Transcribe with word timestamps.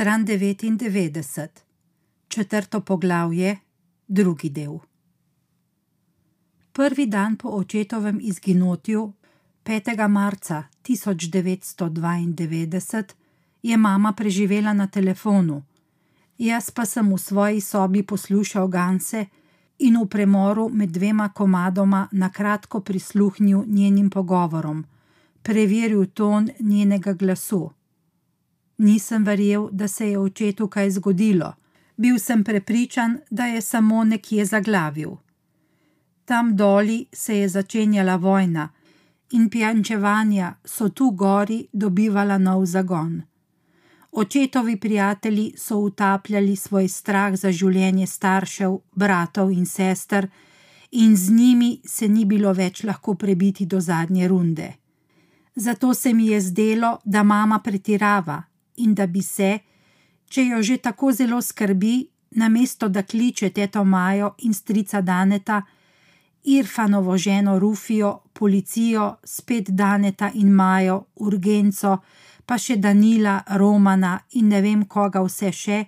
Stran 0.00 0.26
99, 0.26 1.48
četrto 2.28 2.80
poglavje, 2.80 3.58
drugi 4.08 4.50
del. 4.50 4.78
Prvi 6.72 7.06
dan 7.06 7.36
po 7.36 7.48
očetovem 7.48 8.18
izginotju, 8.22 9.12
5. 9.64 10.08
marca 10.08 10.64
1992, 10.82 13.04
je 13.62 13.76
mama 13.76 14.12
preživela 14.12 14.72
na 14.72 14.86
telefonu, 14.86 15.62
jaz 16.38 16.70
pa 16.70 16.86
sem 16.86 17.12
v 17.12 17.18
svoji 17.18 17.60
sobi 17.60 18.02
poslušal 18.02 18.68
Ganse 18.68 19.26
in 19.78 20.02
v 20.02 20.06
premoru 20.06 20.68
med 20.68 20.90
dvema 20.90 21.28
komadoma 21.28 22.08
na 22.12 22.32
kratko 22.32 22.80
prisluhnil 22.80 23.64
njenim 23.66 24.10
pogovorom, 24.10 24.84
preveril 25.42 26.06
ton 26.06 26.48
njenega 26.60 27.12
glasu. 27.12 27.70
Nisem 28.80 29.24
verjel, 29.24 29.68
da 29.72 29.88
se 29.88 30.10
je 30.10 30.18
očetu 30.18 30.68
kaj 30.68 30.90
zgodilo, 30.90 31.52
bil 31.96 32.18
sem 32.18 32.44
prepričan, 32.44 33.18
da 33.30 33.44
je 33.44 33.60
samo 33.60 34.04
nekje 34.04 34.44
zaglavil. 34.44 35.10
Tam 36.24 36.56
doli 36.56 37.06
se 37.12 37.38
je 37.38 37.48
začenjala 37.48 38.16
vojna 38.16 38.68
in 39.30 39.50
pijančevanja 39.50 40.54
so 40.64 40.88
tu 40.88 41.10
gori 41.10 41.66
dobivala 41.72 42.38
nov 42.38 42.64
zagon. 42.66 43.22
Očetovi 44.12 44.76
prijatelji 44.76 45.52
so 45.56 45.78
utapljali 45.78 46.56
svoj 46.56 46.88
strah 46.88 47.36
za 47.36 47.52
življenje 47.52 48.06
staršev, 48.06 48.78
bratov 48.96 49.52
in 49.52 49.66
sester, 49.66 50.28
in 50.90 51.16
z 51.16 51.30
njimi 51.30 51.80
se 51.84 52.08
ni 52.08 52.24
bilo 52.24 52.52
več 52.52 52.84
lahko 52.84 53.14
prebiti 53.14 53.66
do 53.66 53.80
zadnje 53.80 54.28
runde. 54.28 54.72
Zato 55.54 55.94
se 55.94 56.14
mi 56.14 56.26
je 56.26 56.40
zdelo, 56.40 56.98
da 57.04 57.22
mama 57.22 57.58
pretirava 57.58 58.49
in 58.84 58.94
da 58.94 59.06
bi 59.06 59.22
se, 59.22 59.58
če 60.28 60.44
jo 60.46 60.62
že 60.62 60.78
tako 60.78 61.12
zelo 61.12 61.42
skrbi, 61.42 62.08
namesto 62.30 62.88
da 62.88 63.02
kliče 63.02 63.50
teto 63.50 63.84
Majo 63.84 64.34
in 64.38 64.54
strica 64.54 65.00
Daneta, 65.00 65.62
Irfanovo 66.44 67.16
ženo 67.18 67.58
Rufijo, 67.58 68.18
policijo, 68.32 69.16
spet 69.24 69.70
Daneta 69.70 70.30
in 70.34 70.52
Majo, 70.52 71.04
urgenco, 71.16 71.98
pa 72.46 72.58
še 72.58 72.76
Danila, 72.76 73.42
Romana 73.60 74.18
in 74.32 74.48
ne 74.48 74.60
vem 74.64 74.84
koga 74.88 75.20
vse 75.22 75.52
še, 75.52 75.80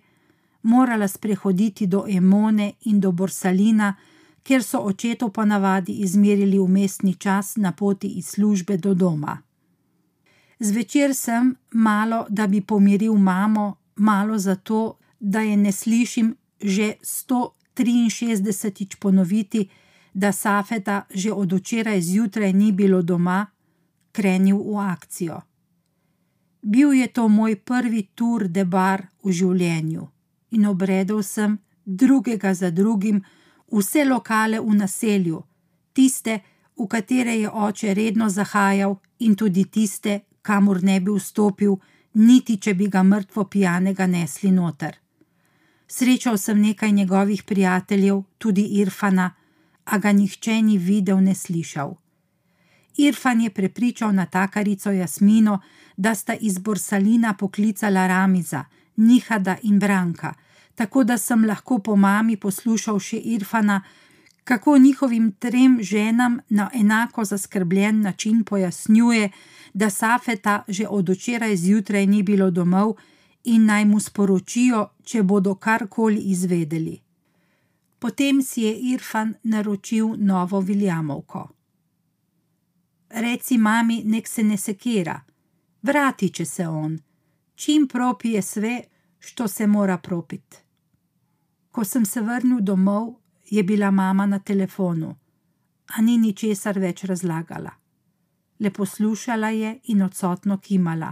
morala 0.62 1.09
sprehoditi 1.09 1.86
do 1.86 2.05
Emone 2.06 2.75
in 2.84 3.00
do 3.00 3.12
Borsalina, 3.12 3.94
kjer 4.42 4.62
so 4.62 4.83
očetov 4.86 5.33
ponavadi 5.33 5.92
izmerili 6.05 6.59
umestni 6.59 7.14
čas 7.14 7.56
na 7.56 7.72
poti 7.72 8.09
iz 8.19 8.34
službe 8.34 8.77
do 8.77 8.94
doma. 8.94 9.38
Zvečer 10.62 11.14
sem, 11.14 11.56
malo 11.72 12.27
da 12.28 12.46
bi 12.46 12.60
pomiril 12.60 13.14
mamo, 13.14 13.77
malo 13.96 14.38
zato, 14.38 14.98
da 15.20 15.41
je 15.41 15.56
ne 15.56 15.72
slišim 15.72 16.36
že 16.60 16.94
163 17.02 18.96
ponoviti, 19.00 19.69
da 20.14 20.32
Safeta 20.32 21.06
že 21.14 21.32
od 21.32 21.52
včeraj 21.52 22.00
zjutraj 22.00 22.52
ni 22.52 22.72
bilo 22.72 23.02
doma, 23.02 23.46
krenil 24.12 24.56
v 24.56 24.78
akcijo. 24.78 25.41
Bil 26.62 26.92
je 26.92 27.06
to 27.06 27.28
moj 27.28 27.56
prvi 27.56 28.08
tur 28.14 28.48
de 28.48 28.64
bar 28.64 29.06
v 29.24 29.32
življenju 29.32 30.08
in 30.50 30.66
obredel 30.66 31.22
sem 31.22 31.58
drugega 31.84 32.54
za 32.54 32.70
drugim 32.70 33.24
vse 33.72 34.04
lokale 34.04 34.60
v 34.60 34.74
naselju, 34.74 35.42
tiste, 35.92 36.41
v 36.78 36.86
katere 36.86 37.34
je 37.41 37.50
oče 37.50 37.94
redno 37.94 38.28
zahajal, 38.28 39.00
in 39.19 39.34
tudi 39.34 39.64
tiste, 39.64 40.20
kamor 40.42 40.82
ne 40.82 41.00
bi 41.00 41.10
vstopil, 41.10 41.76
niti 42.14 42.58
če 42.58 42.74
bi 42.74 42.88
ga 42.88 43.02
mrtvo 43.02 43.44
pijanega 43.44 44.06
nesli 44.06 44.50
noter. 44.50 44.98
Srečal 45.88 46.38
sem 46.38 46.60
nekaj 46.60 46.92
njegovih 46.92 47.42
prijateljev, 47.42 48.22
tudi 48.38 48.62
Irfana, 48.80 49.30
a 49.84 49.98
ga 49.98 50.12
nihče 50.12 50.62
ni 50.62 50.78
videl, 50.78 51.20
ne 51.20 51.34
slišal. 51.34 51.94
Irfan 52.97 53.41
je 53.41 53.50
prepričal 53.50 54.14
natakarico 54.14 54.91
Jasmino, 54.91 55.60
da 55.97 56.14
sta 56.14 56.34
iz 56.34 56.58
Borsalina 56.58 57.34
poklicala 57.34 58.06
Ramiza, 58.06 58.64
Nihada 58.97 59.56
in 59.62 59.78
Branka, 59.78 60.34
tako 60.75 61.04
da 61.04 61.19
sem 61.19 61.44
lahko 61.44 61.78
po 61.78 61.97
mami 61.97 62.36
poslušal 62.36 62.98
še 62.98 63.16
Irfana, 63.16 63.82
kako 64.44 64.78
njihovim 64.78 65.32
trem 65.32 65.78
ženam 65.82 66.38
na 66.48 66.70
enako 66.75 67.25
zaskrbljen 67.25 68.00
način 68.00 68.44
pojasnjuje, 68.44 69.30
da 69.75 69.91
Safeta 69.91 70.64
že 70.69 70.86
od 70.88 71.08
včeraj 71.08 71.56
zjutraj 71.56 72.06
ni 72.06 72.22
bilo 72.22 72.50
domov 72.50 72.94
in 73.44 73.64
naj 73.64 73.84
mu 73.84 74.00
sporočijo, 74.00 74.88
če 75.04 75.22
bodo 75.22 75.54
karkoli 75.54 76.20
izvedeli. 76.20 77.00
Potem 77.98 78.42
si 78.42 78.62
je 78.62 78.78
Irfan 78.78 79.34
naročil 79.42 80.14
novo 80.16 80.60
Viljamovko. 80.60 81.48
Reci 83.10 83.58
mami, 83.58 84.02
nek 84.04 84.28
se 84.28 84.42
ne 84.42 84.56
sekira, 84.56 85.20
vrati 85.82 86.28
će 86.28 86.44
se 86.44 86.69
on, 86.69 86.98
čim 87.54 87.88
propije 87.88 88.42
sve, 88.42 88.82
što 89.19 89.48
se 89.48 89.66
mora 89.66 89.98
propit. 89.98 90.56
Ko 91.70 91.84
sem 91.84 92.04
se 92.04 92.20
vrnil 92.20 92.60
domov, 92.60 93.14
je 93.52 93.62
bila 93.62 93.90
mama 93.90 94.26
na 94.26 94.38
telefonu, 94.38 95.16
a 95.96 96.02
ni 96.02 96.16
ničesar 96.18 96.78
več 96.80 97.04
razlagala. 97.04 97.70
Le 98.58 98.70
poslušala 98.70 99.50
je 99.52 99.72
in 99.92 100.02
odsotno 100.02 100.56
kimala. 100.58 101.10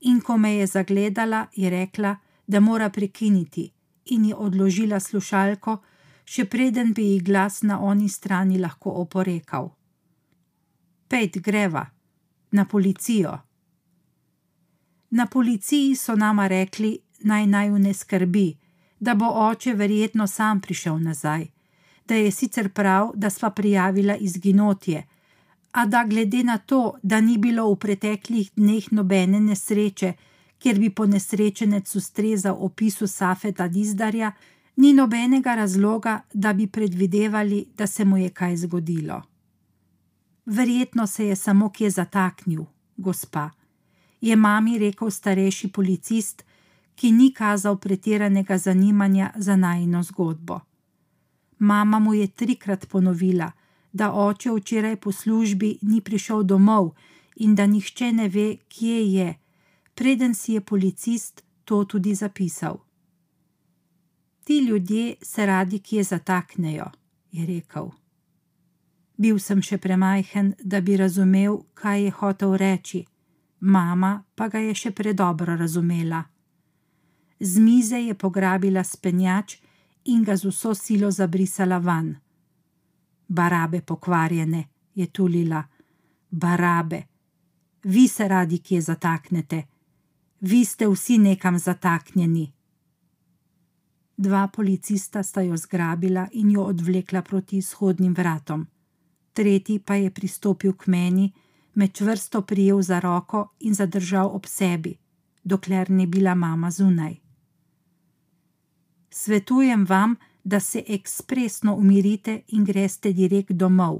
In 0.00 0.20
ko 0.20 0.36
me 0.38 0.52
je 0.54 0.66
zagledala, 0.66 1.46
je 1.56 1.70
rekla, 1.70 2.12
da 2.46 2.60
mora 2.60 2.90
prekiniti, 2.90 3.64
in 4.04 4.24
je 4.24 4.34
odložila 4.34 5.00
slušalko, 5.00 5.76
še 6.24 6.44
preden 6.44 6.92
bi 6.94 7.08
ji 7.08 7.18
glas 7.20 7.62
na 7.62 7.80
oni 7.80 8.08
strani 8.08 8.62
lahko 8.62 8.94
oporekal. 9.02 9.72
Pejt 11.08 11.40
greva, 11.42 11.82
na 12.50 12.64
policijo. 12.64 13.34
Na 15.10 15.26
policiji 15.26 15.96
so 15.96 16.14
nama 16.14 16.46
rekli, 16.46 16.94
naj 17.26 17.46
naj 17.46 17.74
ne 17.78 17.94
skrbi, 17.94 18.48
da 19.00 19.14
bo 19.14 19.34
oče 19.50 19.74
verjetno 19.74 20.26
sam 20.26 20.60
prišel 20.60 21.02
nazaj, 21.02 21.55
da 22.08 22.14
je 22.14 22.30
sicer 22.30 22.68
prav, 22.68 23.10
da 23.14 23.30
sva 23.30 23.50
prijavila 23.50 24.16
izginotje, 24.16 25.06
a 25.72 25.86
da 25.86 26.04
glede 26.04 26.44
na 26.44 26.58
to, 26.58 26.94
da 27.02 27.20
ni 27.20 27.38
bilo 27.38 27.70
v 27.72 27.76
preteklih 27.76 28.50
dneh 28.56 28.92
nobene 28.92 29.40
nesreče, 29.40 30.12
kjer 30.58 30.78
bi 30.78 30.90
ponesrečenec 30.90 31.96
ustrezal 31.96 32.56
opisu 32.58 33.06
Safeta 33.06 33.68
Dizdarja, 33.68 34.32
ni 34.76 34.92
nobenega 34.92 35.54
razloga, 35.54 36.20
da 36.32 36.52
bi 36.52 36.66
predvidevali, 36.66 37.66
da 37.76 37.86
se 37.86 38.04
mu 38.04 38.18
je 38.18 38.28
kaj 38.28 38.56
zgodilo. 38.56 39.22
Verjetno 40.46 41.06
se 41.06 41.26
je 41.26 41.36
samo 41.36 41.70
kje 41.70 41.90
zataknil, 41.90 42.64
gospa, 42.96 43.50
je 44.20 44.36
mami 44.36 44.78
rekel 44.78 45.10
starejši 45.10 45.68
policist, 45.68 46.44
ki 46.94 47.12
ni 47.12 47.32
kazal 47.32 47.76
pretiranega 47.76 48.58
zanimanja 48.58 49.32
za 49.36 49.56
najno 49.56 50.02
zgodbo. 50.02 50.60
Mama 51.58 51.98
mu 51.98 52.14
je 52.14 52.26
trikrat 52.26 52.88
ponovila, 52.88 53.52
da 53.92 54.12
oče 54.12 54.50
včeraj 54.50 54.96
po 54.96 55.12
službi 55.12 55.78
ni 55.82 56.00
prišel 56.00 56.42
domov 56.42 56.90
in 57.36 57.54
da 57.54 57.66
nihče 57.66 58.12
ne 58.12 58.28
ve, 58.28 58.56
kje 58.68 59.12
je, 59.12 59.34
preden 59.94 60.34
si 60.34 60.52
je 60.52 60.60
policist 60.60 61.44
to 61.64 61.84
tudi 61.84 62.14
zapisal. 62.14 62.76
Ti 64.44 64.58
ljudje 64.58 65.14
se 65.22 65.46
radi 65.46 65.78
kje 65.78 66.02
zataknejo, 66.02 66.90
je 67.32 67.46
rekel. 67.46 67.90
Bil 69.16 69.38
sem 69.38 69.62
še 69.62 69.78
premajhen, 69.78 70.54
da 70.60 70.80
bi 70.80 70.96
razumel, 70.96 71.58
kaj 71.74 72.02
je 72.04 72.10
hotel 72.10 72.56
reči, 72.56 73.04
mama 73.60 74.24
pa 74.34 74.48
ga 74.48 74.58
je 74.58 74.74
še 74.74 74.90
predobro 74.90 75.56
razumela. 75.56 76.22
Z 77.40 77.60
mize 77.60 77.98
je 78.00 78.14
pograbila 78.14 78.84
spenjač 78.84 79.56
in 80.06 80.22
ga 80.22 80.36
z 80.36 80.48
vso 80.48 80.74
silo 80.74 81.10
zabrisala 81.10 81.78
van. 81.78 82.16
Barabe 83.28 83.80
pokvarjene, 83.80 84.68
je 84.94 85.06
tulila, 85.06 85.62
barabe. 86.30 87.06
Vi 87.82 88.08
se 88.08 88.28
radi 88.28 88.58
kje 88.58 88.80
zataknete, 88.80 89.66
vi 90.40 90.64
ste 90.64 90.88
vsi 90.88 91.18
nekam 91.18 91.58
zataknjeni. 91.58 92.52
Dva 94.16 94.48
policista 94.48 95.22
sta 95.22 95.40
jo 95.40 95.56
zgrabila 95.56 96.28
in 96.32 96.50
jo 96.50 96.62
odvlekla 96.64 97.22
proti 97.22 97.56
izhodnim 97.56 98.14
vratom. 98.14 98.66
Tretji 99.32 99.78
pa 99.78 99.94
je 99.94 100.10
pristopil 100.10 100.72
k 100.72 100.86
meni, 100.86 101.32
me 101.74 101.88
čvrsto 101.88 102.42
prijel 102.42 102.82
za 102.82 103.00
roko 103.00 103.48
in 103.60 103.74
zadržal 103.74 104.30
ob 104.32 104.46
sebi, 104.46 104.96
dokler 105.44 105.90
ni 105.90 106.06
bila 106.06 106.34
mama 106.34 106.70
zunaj. 106.70 107.25
Svetujem 109.18 109.84
vam, 109.88 110.16
da 110.44 110.60
se 110.60 110.82
ekspresno 110.88 111.74
umirite 111.74 112.40
in 112.48 112.64
greste 112.64 113.12
direkt 113.12 113.52
domov, 113.52 113.98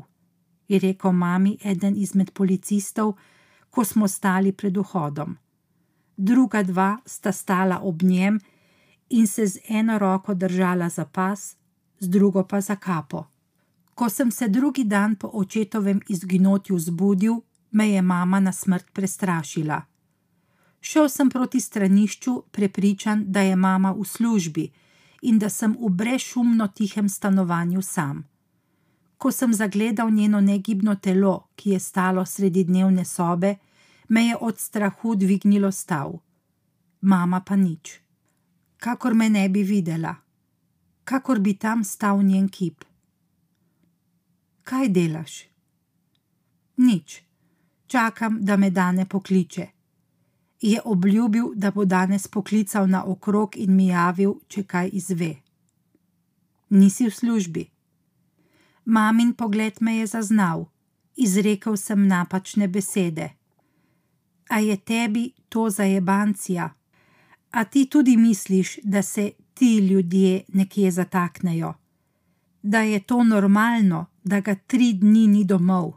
je 0.69 0.79
rekel 0.79 1.13
mami 1.13 1.57
eden 1.65 1.97
izmed 1.97 2.31
policistov, 2.31 3.15
ko 3.71 3.85
smo 3.85 4.09
stali 4.09 4.53
pred 4.53 4.77
vhodom. 4.77 5.37
druga 6.17 6.63
dva 6.63 6.99
sta 7.07 7.33
stala 7.33 7.81
ob 7.83 8.03
njem 8.03 8.41
in 9.09 9.27
se 9.27 9.47
z 9.47 9.59
eno 9.69 9.99
roko 9.99 10.35
držala 10.35 10.89
za 10.89 11.05
pas, 11.05 11.57
z 11.99 12.09
drugo 12.09 12.45
pa 12.45 12.61
za 12.61 12.77
kapo. 12.77 13.25
Ko 13.95 14.09
sem 14.09 14.31
se 14.31 14.49
drugi 14.49 14.85
dan 14.85 15.15
po 15.15 15.31
očetovem 15.33 16.01
izginotju 16.09 16.79
zbudil, 16.79 17.35
me 17.71 17.91
je 17.91 18.03
mama 18.03 18.41
na 18.41 18.53
smrt 18.53 18.87
prestrašila. 18.93 19.83
Šel 20.81 21.09
sem 21.09 21.31
proti 21.31 21.61
stranišču, 21.61 22.43
prepričan, 22.51 23.25
da 23.27 23.41
je 23.41 23.57
mama 23.57 23.93
v 23.93 24.05
službi 24.05 24.73
in 25.23 25.39
da 25.39 25.49
sem 25.49 25.77
v 25.81 25.91
brezšumno 25.91 26.69
tihem 26.69 27.09
stanovanju 27.09 27.83
sam. 27.83 28.25
Ko 29.19 29.33
sem 29.33 29.55
zagledal 29.55 30.11
njeno 30.11 30.41
negibno 30.41 30.95
telo, 30.95 31.49
ki 31.57 31.71
je 31.71 31.81
stalo 31.81 32.25
sredi 32.25 32.65
dnevne 32.65 33.05
sobe, 33.05 33.55
me 34.09 34.27
je 34.27 34.37
od 34.41 34.59
strahu 34.59 35.15
dvignilo 35.15 35.73
stav. 35.73 36.19
Mama 37.01 37.41
pa 37.41 37.57
nič. 37.57 38.01
Kakor 38.77 39.15
me 39.15 39.31
ne 39.31 39.49
bi 39.49 39.63
videla, 39.63 40.15
kakor 41.05 41.41
bi 41.41 41.55
tam 41.55 41.85
stal 41.85 42.23
njen 42.23 42.49
kip. 42.49 42.85
Kaj 44.63 44.89
delaš? 44.89 45.45
Nič, 46.77 47.23
čakam, 47.87 48.39
da 48.45 48.57
me 48.57 48.71
dane 48.71 49.07
pokliče. 49.09 49.76
Je 50.61 50.81
obljubil, 50.85 51.53
da 51.55 51.71
bo 51.71 51.85
danes 51.85 52.29
poklical 52.29 52.89
na 52.89 53.05
okrog 53.05 53.57
in 53.57 53.77
mi 53.77 53.87
javil, 53.87 54.35
če 54.49 54.63
kaj 54.63 54.91
izve. 54.93 55.35
Nisi 56.71 57.07
v 57.07 57.15
službi. 57.15 57.65
Mamin 58.85 59.35
pogled 59.35 59.81
me 59.81 59.97
je 59.97 60.07
zaznal, 60.07 60.67
izrekel 61.17 61.77
sem 61.77 62.07
napačne 62.07 62.69
besede. 62.69 63.31
A 64.49 64.59
je 64.59 64.77
tebi 64.77 65.33
to 65.49 65.71
zajebancija? 65.71 66.71
A 67.51 67.65
ti 67.65 67.87
tudi 67.87 68.17
misliš, 68.17 68.79
da 68.83 69.03
se 69.03 69.33
ti 69.55 69.79
ljudje 69.79 70.45
nekje 70.49 70.91
zataknejo? 70.91 71.75
Da 72.63 72.81
je 72.81 73.01
to 73.01 73.25
normalno, 73.25 74.07
da 74.25 74.41
ga 74.41 74.55
tri 74.55 74.93
dni 74.93 75.27
ni 75.27 75.45
domov? 75.45 75.93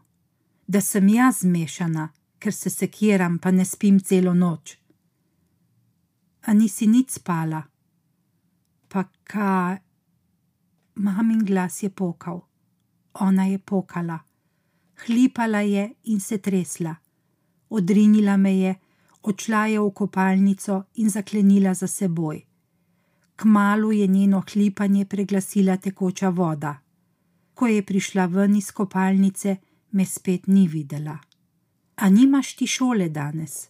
Da 0.67 0.81
sem 0.81 1.09
jaz 1.09 1.39
zmešana, 1.39 2.09
ker 2.39 2.53
se 2.53 2.69
sekiram, 2.69 3.39
pa 3.39 3.51
ne 3.51 3.65
spim 3.65 3.99
celo 3.99 4.33
noč? 4.33 4.77
A 6.47 6.53
nisi 6.53 6.87
nič 6.87 7.19
spala? 7.19 7.61
Pa 8.87 9.03
kaj? 9.23 9.77
Mamin 10.95 11.45
glas 11.45 11.83
je 11.83 11.89
pokal. 11.89 12.41
Ona 13.13 13.45
je 13.45 13.59
pokala. 13.59 14.19
Hlipala 15.05 15.61
je 15.61 15.93
in 16.03 16.19
se 16.19 16.37
tresla 16.37 16.95
odrinila 17.69 18.37
me 18.37 18.57
je, 18.57 18.75
odšla 19.21 19.65
je 19.65 19.79
v 19.79 19.91
kopalnico 19.91 20.83
in 20.95 21.09
zaklenila 21.09 21.73
za 21.73 21.87
seboj. 21.87 22.45
Kmalu 23.35 23.91
je 23.91 24.07
njeno 24.07 24.43
hlipanje 24.53 25.05
preglasila 25.05 25.77
tekoča 25.77 26.29
voda. 26.29 26.79
Ko 27.53 27.67
je 27.67 27.85
prišla 27.85 28.25
ven 28.25 28.55
iz 28.55 28.71
kopalnice, 28.71 29.55
me 29.91 30.05
spet 30.05 30.47
ni 30.47 30.67
videla. 30.67 31.19
A 32.01 32.09
nimaš 32.09 32.55
ti 32.55 32.67
šole 32.67 33.09
danes? 33.09 33.69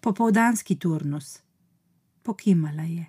Popovdanski 0.00 0.74
turnus. 0.76 1.38
Pokimala 2.22 2.82
je. 2.82 3.06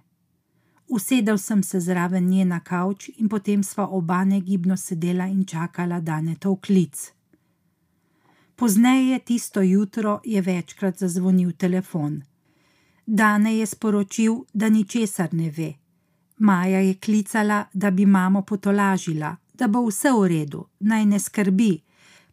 Usedel 0.87 1.37
sem 1.37 1.63
se 1.63 1.79
zraven 1.79 2.29
nje 2.29 2.45
na 2.45 2.59
kavč 2.59 3.09
in 3.17 3.29
potem 3.29 3.63
sva 3.63 3.87
oba 3.87 4.23
negibno 4.23 4.77
sedela 4.77 5.25
in 5.25 5.45
čakala, 5.45 5.99
da 5.99 6.21
ne 6.21 6.35
to 6.35 6.55
klic. 6.55 7.11
Pozneje 8.55 9.19
tisto 9.19 9.61
jutro 9.61 10.21
je 10.25 10.41
večkrat 10.41 10.97
zazvonil 10.97 11.51
telefon. 11.51 12.21
Dane 13.05 13.57
je 13.57 13.65
sporočil, 13.65 14.35
da 14.53 14.69
ničesar 14.69 15.33
ne 15.33 15.51
ve. 15.57 15.73
Maja 16.37 16.79
je 16.79 16.93
klicala, 16.93 17.65
da 17.73 17.91
bi 17.91 18.05
mamo 18.05 18.41
potolažila, 18.41 19.35
da 19.53 19.67
bo 19.67 19.87
vse 19.87 20.11
v 20.11 20.27
redu, 20.27 20.65
naj 20.79 21.05
ne 21.05 21.19
skrbi. 21.19 21.88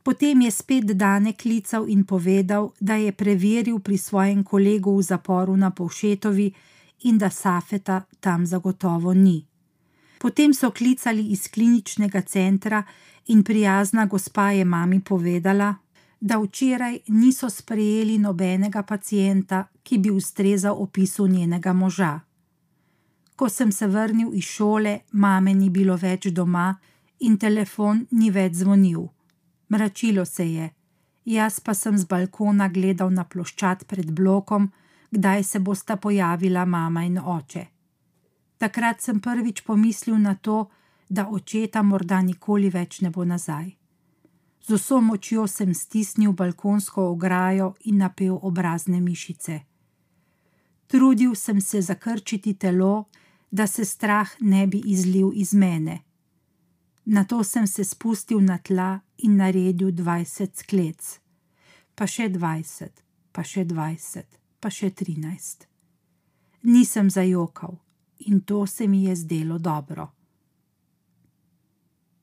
Potem 0.07 0.41
je 0.41 0.51
spet 0.51 0.85
Dane 0.85 1.33
klical 1.33 1.89
in 1.89 2.05
povedal, 2.05 2.71
da 2.81 2.95
je 2.95 3.13
preveril 3.13 3.81
pri 3.83 3.99
svojem 3.99 4.45
kolegu 4.45 4.95
v 4.95 5.03
zaporu 5.03 5.57
na 5.57 5.71
Povšetovi 5.75 6.55
in 7.11 7.19
da 7.19 7.31
Safeta 7.31 8.07
tam 8.21 8.47
zagotovo 8.47 9.11
ni. 9.15 9.43
Potem 10.19 10.55
so 10.55 10.71
klicali 10.71 11.27
iz 11.35 11.51
kliničnega 11.51 12.23
centra 12.23 12.85
in 13.27 13.43
prijazna 13.43 14.07
gospa 14.07 14.51
je 14.51 14.65
mami 14.65 15.01
povedala, 15.01 15.75
da 16.21 16.39
včeraj 16.39 16.99
niso 17.09 17.51
sprejeli 17.51 18.19
nobenega 18.19 18.83
pacijenta, 18.83 19.67
ki 19.83 19.99
bi 19.99 20.11
ustrezal 20.11 20.77
opisu 20.79 21.27
njenega 21.27 21.73
moža. 21.73 22.21
Ko 23.37 23.49
sem 23.49 23.73
se 23.73 23.87
vrnil 23.87 24.31
iz 24.35 24.45
šole, 24.45 24.99
mame 25.13 25.55
ni 25.55 25.71
bilo 25.71 25.97
več 25.97 26.31
doma 26.31 26.77
in 27.19 27.37
telefon 27.37 28.07
ni 28.11 28.31
več 28.31 28.63
zvonil. 28.63 29.16
Mračilo 29.69 30.25
se 30.25 30.53
je, 30.53 30.71
jaz 31.25 31.61
pa 31.61 31.75
sem 31.75 31.99
z 31.99 32.05
balkona 32.05 32.69
gledal 32.69 33.11
na 33.11 33.25
ploščad 33.25 33.85
pred 33.85 34.11
blokom, 34.11 34.73
kdaj 35.11 35.43
se 35.43 35.59
bosta 35.59 35.97
pojavila 35.97 36.65
mama 36.65 37.05
in 37.05 37.19
oče. 37.19 37.67
Takrat 38.59 39.01
sem 39.01 39.21
prvič 39.21 39.61
pomislil 39.61 40.19
na 40.19 40.35
to, 40.35 40.71
da 41.09 41.29
očeta 41.29 41.83
morda 41.83 42.21
nikoli 42.23 42.71
več 42.71 43.01
ne 43.01 43.11
bo 43.11 43.25
nazaj. 43.25 43.75
Z 44.67 44.75
vso 44.75 45.01
močjo 45.01 45.47
sem 45.47 45.75
stisnil 45.75 46.33
balkonsko 46.33 47.11
ograjo 47.11 47.75
in 47.85 47.99
napel 48.03 48.39
obrazne 48.43 49.01
mišice. 49.01 49.61
Trudil 50.87 51.35
sem 51.35 51.61
se 51.61 51.83
zakrčiti 51.83 52.55
telo, 52.55 53.07
da 53.51 53.67
se 53.67 53.85
strah 53.85 54.31
ne 54.41 54.67
bi 54.67 54.83
izlil 54.87 55.31
iz 55.35 55.55
mene. 55.55 56.06
Na 57.07 57.25
to 57.25 57.45
sem 57.45 57.67
se 57.67 57.85
spustil 57.85 58.41
na 58.41 58.59
tla 58.59 59.01
in 59.19 59.37
naredil 59.37 59.93
dvajset 59.95 60.57
sklec, 60.59 61.21
pa 61.95 62.07
še 62.07 62.27
dvajset, 62.35 63.03
pa 63.33 63.45
še 63.47 63.63
dvajset, 63.65 64.27
pa 64.59 64.71
še 64.75 64.91
trinajst. 64.91 65.69
Nisem 66.67 67.11
zajokal 67.11 67.77
in 68.27 68.41
to 68.41 68.67
se 68.67 68.89
mi 68.89 69.05
je 69.05 69.15
zdelo 69.17 69.59
dobro. 69.59 70.09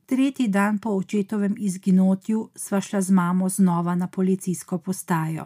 Tretji 0.05 0.47
dan 0.47 0.79
po 0.79 0.89
očetovem 0.99 1.55
izginotju 1.57 2.49
sva 2.55 2.81
šla 2.81 3.01
z 3.01 3.11
mamo 3.11 3.49
znova 3.49 3.95
na 3.95 4.07
policijsko 4.07 4.77
postajo. 4.77 5.45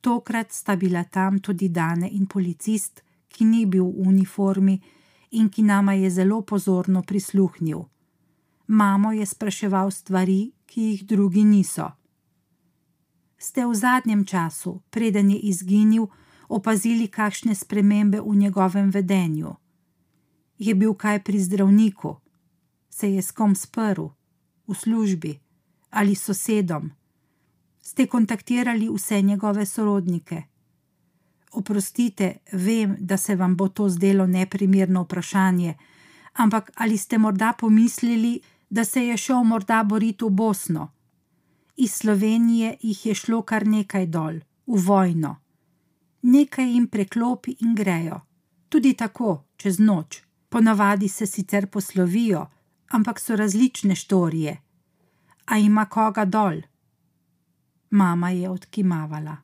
Tokrat 0.00 0.52
sta 0.52 0.76
bila 0.76 1.04
tam 1.04 1.38
tudi 1.38 1.68
Dane 1.68 2.08
in 2.10 2.26
policist, 2.26 3.02
ki 3.28 3.44
ni 3.44 3.62
bil 3.66 3.84
v 3.84 4.08
uniformi 4.10 4.74
in 5.30 5.48
ki 5.48 5.62
nama 5.62 5.94
je 5.94 6.10
zelo 6.10 6.42
pozorno 6.42 7.02
prisluhnil. 7.02 7.86
Mamo 8.68 9.12
je 9.12 9.26
spraševal 9.26 9.90
stvari, 9.90 10.52
ki 10.66 10.82
jih 10.82 11.06
drugi 11.06 11.44
niso. 11.44 11.90
Ste 13.38 13.66
v 13.66 13.74
zadnjem 13.74 14.24
času, 14.24 14.80
preden 14.90 15.30
je 15.30 15.38
izginil, 15.38 16.06
opazili 16.48 17.08
kakšne 17.08 17.54
spremembe 17.54 18.20
v 18.20 18.36
njegovem 18.36 18.90
vedenju? 18.90 19.56
Je 20.58 20.74
bil 20.74 20.94
kaj 20.94 21.22
pri 21.24 21.40
zdravniku? 21.40 22.16
se 22.98 23.14
je 23.14 23.22
s 23.22 23.30
kom 23.32 23.54
sprl, 23.54 24.10
v 24.66 24.74
službi 24.74 25.38
ali 25.90 26.14
sosedom. 26.14 26.90
Ste 27.80 28.06
kontaktirali 28.06 28.88
vse 28.90 29.22
njegove 29.22 29.66
sorodnike? 29.66 30.42
Oprostite, 31.52 32.36
vem, 32.52 32.96
da 32.98 33.16
se 33.16 33.36
vam 33.36 33.56
bo 33.56 33.68
to 33.68 33.88
zdelo 33.88 34.26
neprimerno 34.26 35.02
vprašanje, 35.02 35.74
ampak 36.32 36.70
ali 36.74 36.98
ste 36.98 37.18
morda 37.18 37.52
pomislili, 37.58 38.40
da 38.70 38.84
se 38.84 39.06
je 39.06 39.16
šel 39.16 39.42
morda 39.44 39.82
boriti 39.84 40.24
v 40.24 40.30
Bosno? 40.30 40.92
Iz 41.76 41.92
Slovenije 41.92 42.76
jih 42.80 43.06
je 43.06 43.14
šlo 43.14 43.42
kar 43.42 43.66
nekaj 43.66 44.06
dol, 44.06 44.40
v 44.66 44.80
vojno. 44.86 45.36
Nekaj 46.22 46.72
jim 46.72 46.86
preklopi 46.88 47.56
in 47.60 47.74
grejo, 47.74 48.20
tudi 48.68 48.94
tako, 48.94 49.44
čez 49.56 49.78
noč. 49.78 50.22
Ponavadi 50.48 51.08
se 51.08 51.26
sicer 51.26 51.66
poslovijo, 51.66 52.46
ampak 52.88 53.20
so 53.20 53.36
različne 53.36 53.94
štorije. 53.94 54.56
A 55.46 55.58
ima 55.58 55.84
koga 55.84 56.24
dol? 56.24 56.60
Mama 57.90 58.30
je 58.30 58.50
odkimavala. 58.50 59.36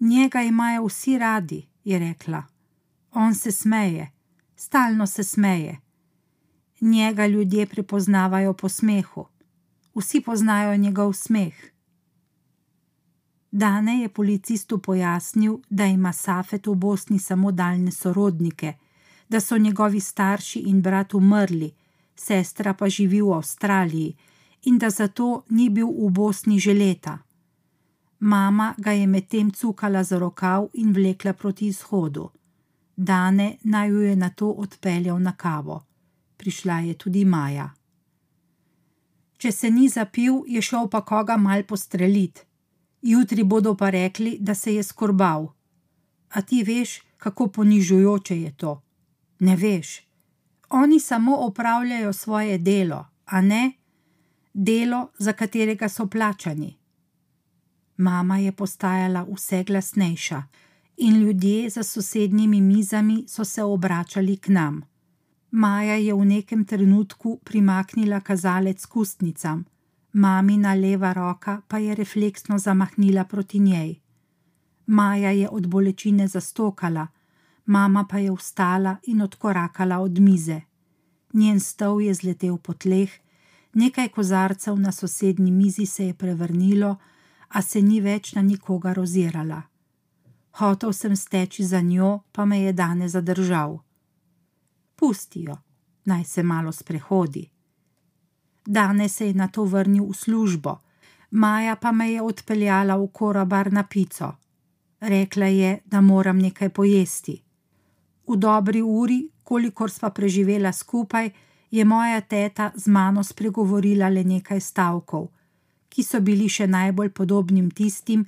Njega 0.00 0.42
imajo 0.42 0.86
vsi 0.86 1.18
radi, 1.18 1.66
je 1.84 1.98
rekla. 1.98 2.42
On 3.12 3.34
se 3.34 3.52
smeje, 3.52 4.10
stalno 4.56 5.06
se 5.06 5.24
smeje. 5.24 5.80
Njega 6.82 7.26
ljudje 7.26 7.66
prepoznavajo 7.66 8.52
po 8.52 8.68
smehu, 8.68 9.26
vsi 9.94 10.20
poznajo 10.20 10.76
njegov 10.76 11.12
smeh. 11.12 11.54
Dane 13.50 14.00
je 14.00 14.08
policistu 14.08 14.78
pojasnil, 14.78 15.58
da 15.70 15.84
ima 15.84 16.12
Safet 16.12 16.66
v 16.66 16.74
Bosni 16.74 17.18
samo 17.18 17.52
daljne 17.52 17.90
sorodnike, 17.90 18.72
da 19.28 19.40
so 19.40 19.58
njegovi 19.58 20.00
starši 20.00 20.58
in 20.58 20.82
brat 20.82 21.14
umrli, 21.14 21.70
sestra 22.16 22.74
pa 22.74 22.88
živi 22.88 23.20
v 23.20 23.32
Avstraliji 23.32 24.16
in 24.62 24.78
da 24.78 24.90
zato 24.90 25.44
ni 25.48 25.70
bil 25.70 25.86
v 25.86 26.10
Bosni 26.10 26.58
že 26.58 26.74
leta. 26.74 27.18
Mama 28.18 28.74
ga 28.78 28.92
je 28.92 29.06
medtem 29.06 29.50
cukala 29.50 30.04
za 30.04 30.18
rokav 30.18 30.68
in 30.74 30.92
vlekla 30.92 31.32
proti 31.32 31.66
izhodu. 31.66 32.30
Dane 32.96 33.56
naj 33.62 33.88
jo 33.88 34.00
je 34.00 34.16
na 34.16 34.30
to 34.30 34.50
odpeljal 34.50 35.22
na 35.22 35.32
kavo. 35.32 35.91
Prišla 36.42 36.80
je 36.80 36.94
tudi 36.98 37.20
Maja. 37.24 37.68
Če 39.38 39.52
se 39.52 39.68
ni 39.70 39.86
zapil, 39.88 40.40
je 40.50 40.58
šel 40.58 40.88
pa 40.90 41.04
koga 41.06 41.36
mal 41.38 41.62
postreliti. 41.62 42.42
Jutri 43.02 43.44
bodo 43.46 43.76
pa 43.78 43.90
rekli, 43.94 44.32
da 44.40 44.54
se 44.54 44.74
je 44.74 44.82
skorbal. 44.82 45.46
A 46.34 46.42
ti 46.42 46.64
veš, 46.66 46.96
kako 47.22 47.46
ponižujoče 47.46 48.40
je 48.40 48.50
to? 48.56 48.74
Ne 49.38 49.56
veš. 49.56 50.02
Oni 50.70 51.00
samo 51.00 51.36
opravljajo 51.46 52.12
svoje 52.12 52.58
delo, 52.58 53.06
a 53.26 53.40
ne 53.40 53.72
delo, 54.52 55.08
za 55.18 55.32
katerega 55.32 55.88
so 55.88 56.06
plačani. 56.06 56.76
Mama 57.96 58.38
je 58.38 58.52
postajala 58.52 59.26
vse 59.30 59.62
glasnejša 59.64 60.42
in 60.96 61.22
ljudje 61.22 61.70
za 61.70 61.82
sosednjimi 61.82 62.60
mizami 62.60 63.24
so 63.28 63.44
se 63.44 63.62
obračali 63.62 64.36
k 64.36 64.48
nam. 64.48 64.91
Maja 65.52 65.94
je 65.94 66.14
v 66.14 66.24
nekem 66.24 66.64
trenutku 66.64 67.40
primaknila 67.44 68.20
kazalec 68.20 68.86
k 68.86 68.96
ustnicam, 68.96 69.64
mamina 70.12 70.72
leva 70.74 71.12
roka 71.12 71.60
pa 71.68 71.78
je 71.78 71.94
refleksno 71.94 72.58
zamahnila 72.58 73.24
proti 73.24 73.58
njej. 73.58 74.00
Maja 74.86 75.30
je 75.30 75.48
od 75.48 75.66
bolečine 75.66 76.28
zastokala, 76.28 77.06
mama 77.66 78.06
pa 78.08 78.18
je 78.18 78.32
vstala 78.32 78.96
in 79.06 79.20
odkorakala 79.22 79.98
od 79.98 80.18
mize. 80.18 80.60
Njen 81.32 81.60
stol 81.60 82.00
je 82.00 82.14
zletel 82.14 82.56
po 82.56 82.72
tleh, 82.72 83.12
nekaj 83.74 84.08
kozarcev 84.08 84.76
na 84.76 84.92
sosednji 84.92 85.50
mizi 85.50 85.86
se 85.86 86.06
je 86.06 86.14
prevrnilo, 86.14 86.96
a 87.48 87.62
se 87.62 87.82
ni 87.82 88.00
več 88.00 88.32
na 88.32 88.42
nikogar 88.42 89.00
ozirala. 89.00 89.62
Hotel 90.50 90.92
sem 90.92 91.16
steči 91.16 91.64
za 91.64 91.80
njo, 91.80 92.20
pa 92.32 92.44
me 92.44 92.60
je 92.60 92.72
danes 92.72 93.12
zadržal. 93.12 93.80
Pusti 95.02 95.42
jo, 95.42 95.56
naj 96.04 96.24
se 96.24 96.42
malo 96.42 96.72
sprehodi. 96.72 97.42
Danes 98.66 99.16
se 99.16 99.26
je 99.26 99.34
na 99.34 99.48
to 99.48 99.64
vrnil 99.64 100.04
v 100.04 100.14
službo, 100.14 100.76
Maja 101.30 101.76
pa 101.76 101.92
me 101.92 102.12
je 102.12 102.22
odpeljala 102.22 102.96
v 102.96 103.08
korabar 103.08 103.72
na 103.72 103.82
pico. 103.82 104.32
Rekla 105.00 105.46
je, 105.46 105.80
da 105.84 106.00
moram 106.00 106.38
nekaj 106.38 106.68
pojesti. 106.68 107.42
V 108.28 108.36
dobri 108.36 108.82
uri, 108.82 109.28
kolikor 109.42 109.90
sva 109.90 110.10
preživela 110.10 110.72
skupaj, 110.72 111.30
je 111.70 111.84
moja 111.84 112.20
teta 112.20 112.70
z 112.76 112.86
mano 112.86 113.24
spregovorila 113.24 114.08
le 114.08 114.22
nekaj 114.24 114.60
stavkov, 114.60 115.26
ki 115.88 116.02
so 116.02 116.20
bili 116.20 116.46
še 116.48 116.66
najbolj 116.66 117.10
podobnim 117.10 117.70
tistim, 117.70 118.22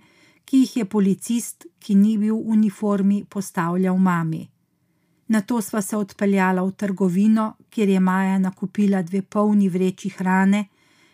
ki 0.44 0.64
jih 0.64 0.76
je 0.76 0.84
policist, 0.84 1.66
ki 1.78 1.94
ni 1.94 2.18
bil 2.18 2.34
v 2.34 2.56
uniformi, 2.58 3.24
postavljal 3.30 3.96
mami. 3.96 4.48
Na 5.26 5.40
to 5.40 5.60
sva 5.60 5.82
se 5.82 5.96
odpeljala 5.96 6.62
v 6.62 6.72
trgovino, 6.72 7.56
kjer 7.70 7.88
je 7.88 8.00
Maja 8.00 8.38
nakupila 8.38 9.02
dve 9.02 9.22
polni 9.22 9.68
vreči 9.68 10.08
hrane, 10.08 10.68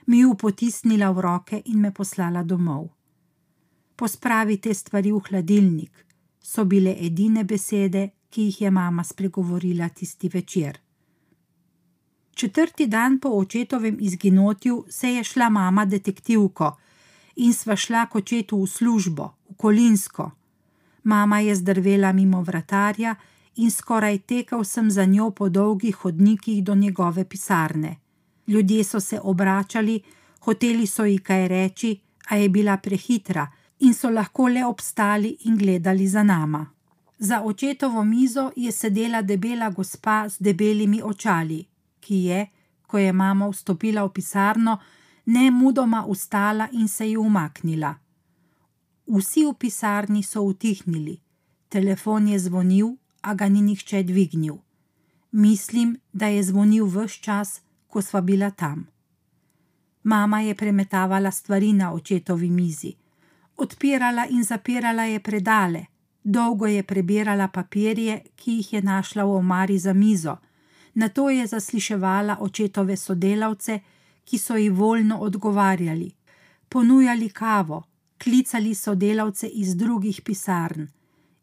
mi 0.07 0.19
ju 0.19 0.35
potisnila 0.35 1.11
v 1.11 1.21
roke 1.21 1.63
in 1.65 1.81
me 1.81 1.93
poslala 1.95 2.43
domov. 2.43 2.89
Pospravi 3.97 4.57
te 4.57 4.75
stvari 4.75 5.13
v 5.13 5.21
hladilnik, 5.29 6.07
so 6.43 6.65
bile 6.65 6.97
edine 6.99 7.45
besede, 7.45 8.09
ki 8.31 8.43
jih 8.43 8.61
je 8.63 8.71
mama 8.71 9.05
spregovorila 9.05 9.89
tisti 9.89 10.29
večer. 10.29 10.79
Četrti 12.35 12.87
dan 12.87 13.19
po 13.21 13.29
očetovem 13.29 13.97
izginotju 14.01 14.85
se 14.89 15.09
je 15.09 15.25
šla 15.25 15.49
mama 15.49 15.85
detektivko 15.85 16.77
in 17.37 17.55
sva 17.55 17.77
šla 17.77 18.07
k 18.07 18.17
očetu 18.17 18.63
v 18.63 18.67
službo, 18.67 19.35
v 19.51 19.55
Kolinsko. 19.57 20.31
Mama 21.03 21.41
je 21.41 21.55
zdrvela 21.55 22.13
mimo 22.13 22.43
vratarja 22.43 23.15
in 23.57 23.71
skoraj 23.71 24.19
tekal 24.19 24.65
sem 24.65 24.91
za 24.91 25.05
njo 25.05 25.31
po 25.31 25.49
dolgih 25.49 25.97
hodnikih 25.97 26.65
do 26.65 26.75
njegove 26.75 27.25
pisarne. 27.25 27.97
Ljudje 28.47 28.85
so 28.85 29.01
se 29.01 29.21
obračali, 29.23 30.03
hoteli 30.41 30.87
so 30.87 31.05
ji 31.05 31.19
kaj 31.19 31.49
reči, 31.49 32.01
a 32.29 32.37
je 32.37 32.49
bila 32.49 32.77
prehitra 32.77 33.47
in 33.79 33.95
so 33.95 34.11
lahko 34.11 34.49
le 34.49 34.65
obstali 34.65 35.37
in 35.45 35.57
gledali 35.57 36.09
za 36.09 36.23
nama. 36.23 36.67
Za 37.19 37.43
očetovo 37.43 38.05
mizo 38.05 38.51
je 38.57 38.73
sedela 38.73 39.23
debela 39.23 39.71
gospa 39.71 40.29
z 40.29 40.37
debelimi 40.41 41.03
očali, 41.03 41.67
ki 42.01 42.15
je, 42.25 42.47
ko 42.87 42.99
je 42.99 43.13
mama 43.13 43.49
vstopila 43.49 44.05
v 44.05 44.13
pisarno, 44.13 44.79
ne 45.27 45.51
mudoma 45.51 46.05
ustala 46.07 46.69
in 46.73 46.89
se 46.89 47.07
ji 47.09 47.17
umaknila. 47.17 47.95
Vsi 49.07 49.45
v 49.45 49.55
pisarni 49.59 50.23
so 50.23 50.43
utihnili, 50.43 51.21
telefon 51.69 52.29
je 52.29 52.39
zvonil, 52.39 52.97
a 53.21 53.35
ga 53.35 53.49
ni 53.49 53.63
nihče 53.63 54.03
dvignil. 54.03 54.57
Mislim, 55.33 55.97
da 56.13 56.27
je 56.27 56.43
zvonil 56.43 56.87
vse 56.87 57.21
čas, 57.21 57.61
ko 57.87 58.03
sva 58.03 58.21
bila 58.21 58.51
tam. 58.51 58.87
Mama 60.03 60.41
je 60.41 60.55
premetavala 60.55 61.31
stvari 61.31 61.73
na 61.73 61.93
očetovi 61.93 62.51
mizi, 62.51 62.95
odpirala 63.57 64.27
in 64.31 64.45
zapirala 64.45 65.03
je 65.03 65.21
predale, 65.21 65.85
dolgo 66.25 66.67
je 66.67 66.83
prebirala 66.83 67.49
papirje, 67.49 68.23
ki 68.37 68.53
jih 68.53 68.73
je 68.73 68.83
našla 68.83 69.25
v 69.25 69.37
omari 69.37 69.79
za 69.79 69.93
mizo, 69.93 70.37
na 70.95 71.09
to 71.09 71.31
je 71.31 71.47
zasliševala 71.47 72.37
očetove 72.41 72.97
sodelavce, 72.97 73.81
ki 74.25 74.39
so 74.39 74.57
ji 74.57 74.69
voljno 74.69 75.19
odgovarjali, 75.19 76.13
ponujali 76.69 77.29
kavo, 77.29 77.83
klicali 78.23 78.75
sodelavce 78.75 79.47
iz 79.47 79.77
drugih 79.77 80.23
pisarn, 80.25 80.89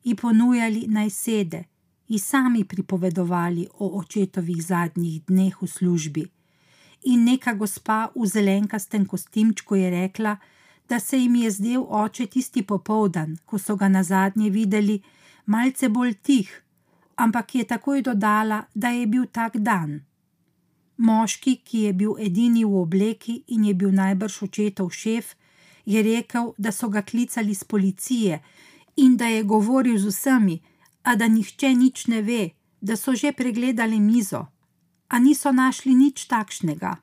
ji 0.08 0.16
ponujali 0.16 0.86
naj 0.88 1.10
sede, 1.10 1.64
ji 2.08 2.20
sami 2.20 2.64
pripovedovali 2.64 3.68
o 3.80 4.00
očetovih 4.00 4.62
zadnjih 4.64 5.22
dneh 5.28 5.62
v 5.62 5.68
službi. 5.68 6.24
In 7.12 7.26
neka 7.26 7.54
gospa 7.54 7.98
v 8.16 8.28
zelenkastem 8.28 9.06
kostimčku 9.06 9.76
je 9.76 9.90
rekla, 9.90 10.38
da 10.90 11.00
se 11.00 11.18
jim 11.18 11.36
je 11.36 11.52
zdel 11.52 11.84
oče 11.90 12.26
tisti 12.26 12.64
popoldan, 12.64 13.36
ko 13.46 13.60
so 13.60 13.76
ga 13.76 13.90
na 13.90 14.04
zadnje 14.04 14.50
videli, 14.50 15.02
malce 15.46 15.90
bolj 15.90 16.14
tih, 16.14 16.64
ampak 17.16 17.56
je 17.56 17.64
takoj 17.64 18.02
dodala, 18.02 18.62
da 18.76 18.90
je 18.90 19.08
bil 19.08 19.26
tak 19.32 19.58
dan. 19.58 20.00
Moški, 20.98 21.56
ki 21.68 21.82
je 21.82 21.94
bil 21.94 22.16
edini 22.20 22.64
v 22.64 22.80
obleki 22.80 23.42
in 23.48 23.66
je 23.66 23.74
bil 23.74 23.92
najbrž 23.92 24.40
očetov 24.48 24.96
šef, 24.96 25.36
je 25.86 26.04
rekel, 26.04 26.54
da 26.58 26.72
so 26.72 26.88
ga 26.88 27.02
klicali 27.02 27.56
z 27.56 27.64
policije 27.64 28.40
in 28.98 29.18
da 29.18 29.26
je 29.26 29.44
govoril 29.44 29.98
z 29.98 30.08
vsemi, 30.08 30.62
a 31.04 31.16
da 31.16 31.28
nihče 31.28 31.74
nič 31.74 32.08
ne 32.08 32.22
ve, 32.22 32.50
da 32.82 32.96
so 32.96 33.16
že 33.16 33.32
pregledali 33.32 34.00
mizo, 34.00 34.46
a 35.08 35.20
niso 35.20 35.52
našli 35.52 35.96
nič 35.96 36.28
takšnega. 36.28 36.98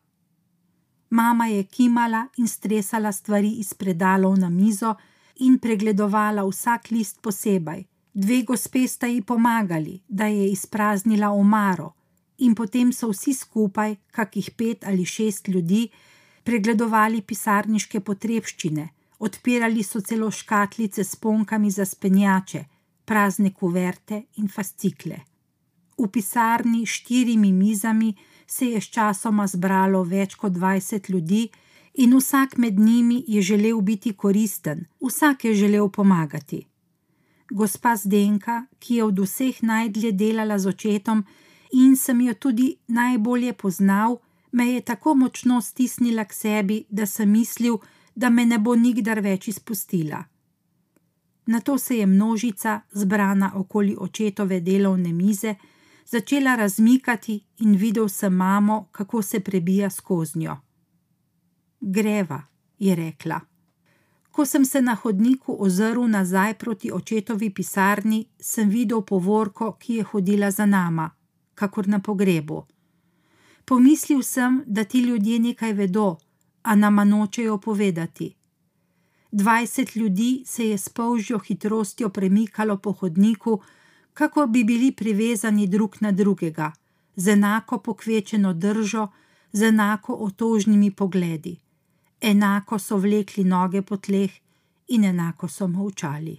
Mama 1.10 1.46
je 1.46 1.64
kimala 1.64 2.26
in 2.36 2.48
stresala 2.48 3.12
stvari 3.12 3.50
iz 3.62 3.74
predalov 3.74 4.38
na 4.38 4.50
mizo 4.50 4.94
in 5.40 5.58
pregledovala 5.58 6.42
vsak 6.42 6.90
list 6.90 7.20
posebej. 7.22 7.86
Dve 8.14 8.42
gospe 8.42 8.86
sta 8.88 9.06
ji 9.06 9.22
pomagali, 9.22 10.02
da 10.08 10.26
je 10.26 10.50
izpraznila 10.50 11.30
omaro, 11.30 11.94
in 12.38 12.54
potem 12.54 12.92
so 12.92 13.10
vsi 13.10 13.34
skupaj, 13.34 13.96
kakih 14.10 14.50
pet 14.56 14.84
ali 14.86 15.04
šest 15.04 15.48
ljudi, 15.48 15.88
pregledovali 16.44 17.22
pisarniške 17.22 18.00
potrebščine, 18.00 18.88
odpirali 19.24 19.82
so 19.82 20.00
celo 20.00 20.30
škatlice 20.30 21.04
s 21.04 21.16
ponkami 21.16 21.70
za 21.70 21.84
spenjače, 21.84 22.64
prazne 23.04 23.52
kuverte 23.54 24.22
in 24.36 24.48
fascikle. 24.48 25.20
V 25.98 26.08
pisarni 26.12 26.86
s 26.86 26.98
štirimi 26.98 27.52
mizami 27.52 28.14
se 28.46 28.66
je 28.66 28.80
sčasoma 28.80 29.46
zbralo 29.46 30.02
več 30.02 30.34
kot 30.34 30.52
dvajset 30.52 31.08
ljudi, 31.08 31.48
in 31.94 32.16
vsak 32.16 32.56
med 32.58 32.78
njimi 32.78 33.24
je 33.28 33.42
želel 33.42 33.80
biti 33.80 34.12
koristen, 34.12 34.86
vsak 35.00 35.44
je 35.44 35.54
želel 35.54 35.88
pomagati. 35.88 36.66
Gospa 37.50 37.96
Zdenka, 37.96 38.66
ki 38.78 38.94
je 38.94 39.04
od 39.04 39.18
vseh 39.18 39.62
najdlje 39.62 40.12
delala 40.12 40.58
z 40.58 40.68
očetom 40.68 41.24
in 41.72 41.96
sem 41.96 42.20
jo 42.20 42.34
tudi 42.34 42.76
najbolje 42.86 43.52
poznal, 43.52 44.16
me 44.52 44.72
je 44.72 44.80
tako 44.80 45.14
močno 45.14 45.60
stisnila 45.60 46.24
k 46.24 46.32
sebi, 46.32 46.84
da 46.90 47.06
sem 47.06 47.30
mislil, 47.30 47.78
da 48.14 48.30
me 48.30 48.46
ne 48.46 48.58
bo 48.58 48.74
nikdar 48.76 49.20
več 49.20 49.48
izpustila. 49.48 50.24
Na 51.46 51.60
to 51.60 51.78
se 51.78 51.98
je 51.98 52.06
množica, 52.06 52.80
zbrana 52.92 53.52
okoli 53.54 53.96
očetove 53.98 54.60
delovne 54.60 55.12
mize, 55.12 55.54
začela 56.06 56.56
razmikati 56.56 57.40
in 57.58 57.76
videl 57.76 58.08
sem 58.08 58.34
mamo, 58.34 58.88
kako 58.92 59.22
se 59.22 59.40
prebija 59.40 59.90
skozi 59.90 60.38
njo. 60.38 60.56
Greva, 61.80 62.42
je 62.78 62.94
rekla. 62.94 63.40
Ko 64.30 64.44
sem 64.46 64.64
se 64.64 64.82
na 64.82 64.94
hodniku 64.94 65.56
ozrl 65.58 66.06
nazaj 66.08 66.54
proti 66.54 66.90
očetovi 66.92 67.50
pisarni, 67.54 68.26
sem 68.40 68.68
videl 68.68 69.02
povorko, 69.02 69.72
ki 69.72 69.94
je 69.94 70.02
hodila 70.02 70.50
za 70.50 70.66
nama, 70.66 71.10
kakor 71.54 71.88
na 71.88 71.98
pogrebu. 71.98 72.64
Pomislil 73.64 74.22
sem, 74.22 74.62
da 74.66 74.84
ti 74.84 75.00
ljudje 75.00 75.38
nekaj 75.38 75.72
vedo, 75.72 76.16
a 76.64 76.74
nama 76.74 77.04
nočejo 77.04 77.58
povedati. 77.58 78.34
Dvajset 79.32 79.96
ljudi 79.96 80.42
se 80.46 80.68
je 80.68 80.78
s 80.78 80.88
polžjo 80.88 81.38
hitrostjo 81.38 82.08
premikalo 82.08 82.76
po 82.76 82.92
hodniku, 82.92 83.60
kako 84.14 84.46
bi 84.46 84.64
bili 84.64 84.92
privezani 84.92 85.66
drug 85.66 85.96
na 86.00 86.12
drugega, 86.12 86.72
z 87.16 87.28
enako 87.28 87.78
pokvečeno 87.78 88.52
držo, 88.54 89.08
z 89.52 89.62
enako 89.62 90.14
otožnimi 90.14 90.90
pogledi. 90.90 91.56
Enako 92.20 92.78
so 92.78 92.96
vlekli 92.96 93.44
noge 93.44 93.82
po 93.82 93.96
tleh 93.96 94.30
in 94.88 95.04
enako 95.04 95.48
so 95.48 95.68
molčali. 95.68 96.38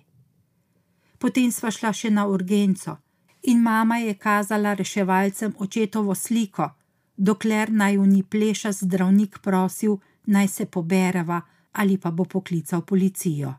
Potem 1.17 1.51
sva 1.51 1.71
šla 1.71 1.93
še 1.93 2.09
na 2.09 2.27
urgenco 2.27 2.97
in 3.43 3.61
mama 3.61 3.97
je 3.97 4.13
kazala 4.13 4.73
reševalcem 4.73 5.53
očetovo 5.59 6.15
sliko, 6.15 6.69
dokler 7.17 7.71
naj 7.71 7.97
v 7.97 8.07
ni 8.07 8.23
pleša 8.23 8.71
zdravnik 8.71 9.39
prosil, 9.39 9.99
naj 10.25 10.47
se 10.47 10.65
pobereva 10.65 11.41
ali 11.71 11.97
pa 11.97 12.11
bo 12.11 12.25
poklical 12.25 12.81
policijo. 12.81 13.53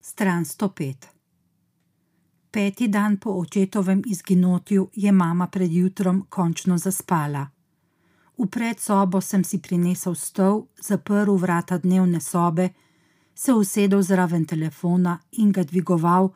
Stran 0.00 0.44
105 0.44 0.94
Peti 2.50 2.88
dan 2.88 3.16
po 3.16 3.30
očetovem 3.30 4.02
izginotju 4.06 4.90
je 4.94 5.12
mama 5.12 5.46
pred 5.46 5.72
jutrom 5.72 6.26
končno 6.28 6.78
zaspala. 6.78 7.48
V 8.38 8.46
predsobo 8.46 9.20
sem 9.20 9.44
si 9.44 9.58
prinesel 9.58 10.14
stol, 10.14 10.66
zaprl 10.80 11.36
vrata 11.36 11.78
dnevne 11.78 12.20
sobe, 12.20 12.68
se 13.34 13.52
usedel 13.52 14.02
zraven 14.02 14.44
telefona 14.44 15.18
in 15.32 15.52
ga 15.52 15.64
dvigoval, 15.64 16.28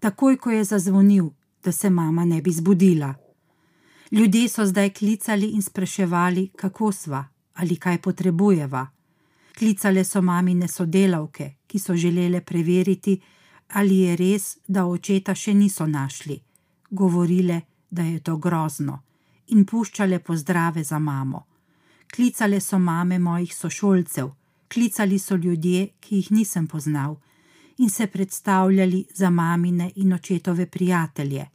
takoj 0.00 0.36
ko 0.36 0.50
je 0.50 0.64
zazvonil, 0.64 1.30
da 1.64 1.72
se 1.72 1.90
mama 1.90 2.24
ne 2.24 2.42
bi 2.42 2.52
zbudila. 2.52 3.14
Ljudje 4.10 4.48
so 4.48 4.66
zdaj 4.66 4.90
klicali 4.90 5.50
in 5.50 5.62
spraševali, 5.62 6.50
kako 6.56 6.92
sva 6.92 7.24
ali 7.56 7.76
kaj 7.76 7.98
potrebujeva. 7.98 8.86
Klicale 9.58 10.04
so 10.04 10.22
mamine 10.22 10.68
sodelavke, 10.68 11.54
ki 11.66 11.78
so 11.78 11.96
želele 11.96 12.40
preveriti, 12.40 13.20
ali 13.68 13.98
je 13.98 14.16
res, 14.16 14.58
da 14.68 14.84
očeta 14.86 15.34
še 15.34 15.54
niso 15.54 15.86
našli. 15.86 16.36
Govorile, 16.90 17.60
da 17.90 18.02
je 18.02 18.20
to 18.20 18.36
grozno, 18.36 19.02
in 19.46 19.64
puščale 19.64 20.18
pozdrave 20.18 20.84
za 20.84 20.98
mamo. 20.98 21.46
Klicale 22.14 22.60
so 22.60 22.78
mame 22.78 23.18
mojih 23.18 23.54
sošolcev, 23.54 24.28
klicali 24.68 25.18
so 25.18 25.36
ljudje, 25.36 25.88
ki 26.00 26.16
jih 26.16 26.30
nisem 26.32 26.66
poznal, 26.66 27.16
in 27.78 27.90
se 27.90 28.06
predstavljali 28.06 29.06
za 29.14 29.30
mamine 29.30 29.92
in 29.96 30.12
očetove 30.12 30.66
prijatelje. 30.66 31.46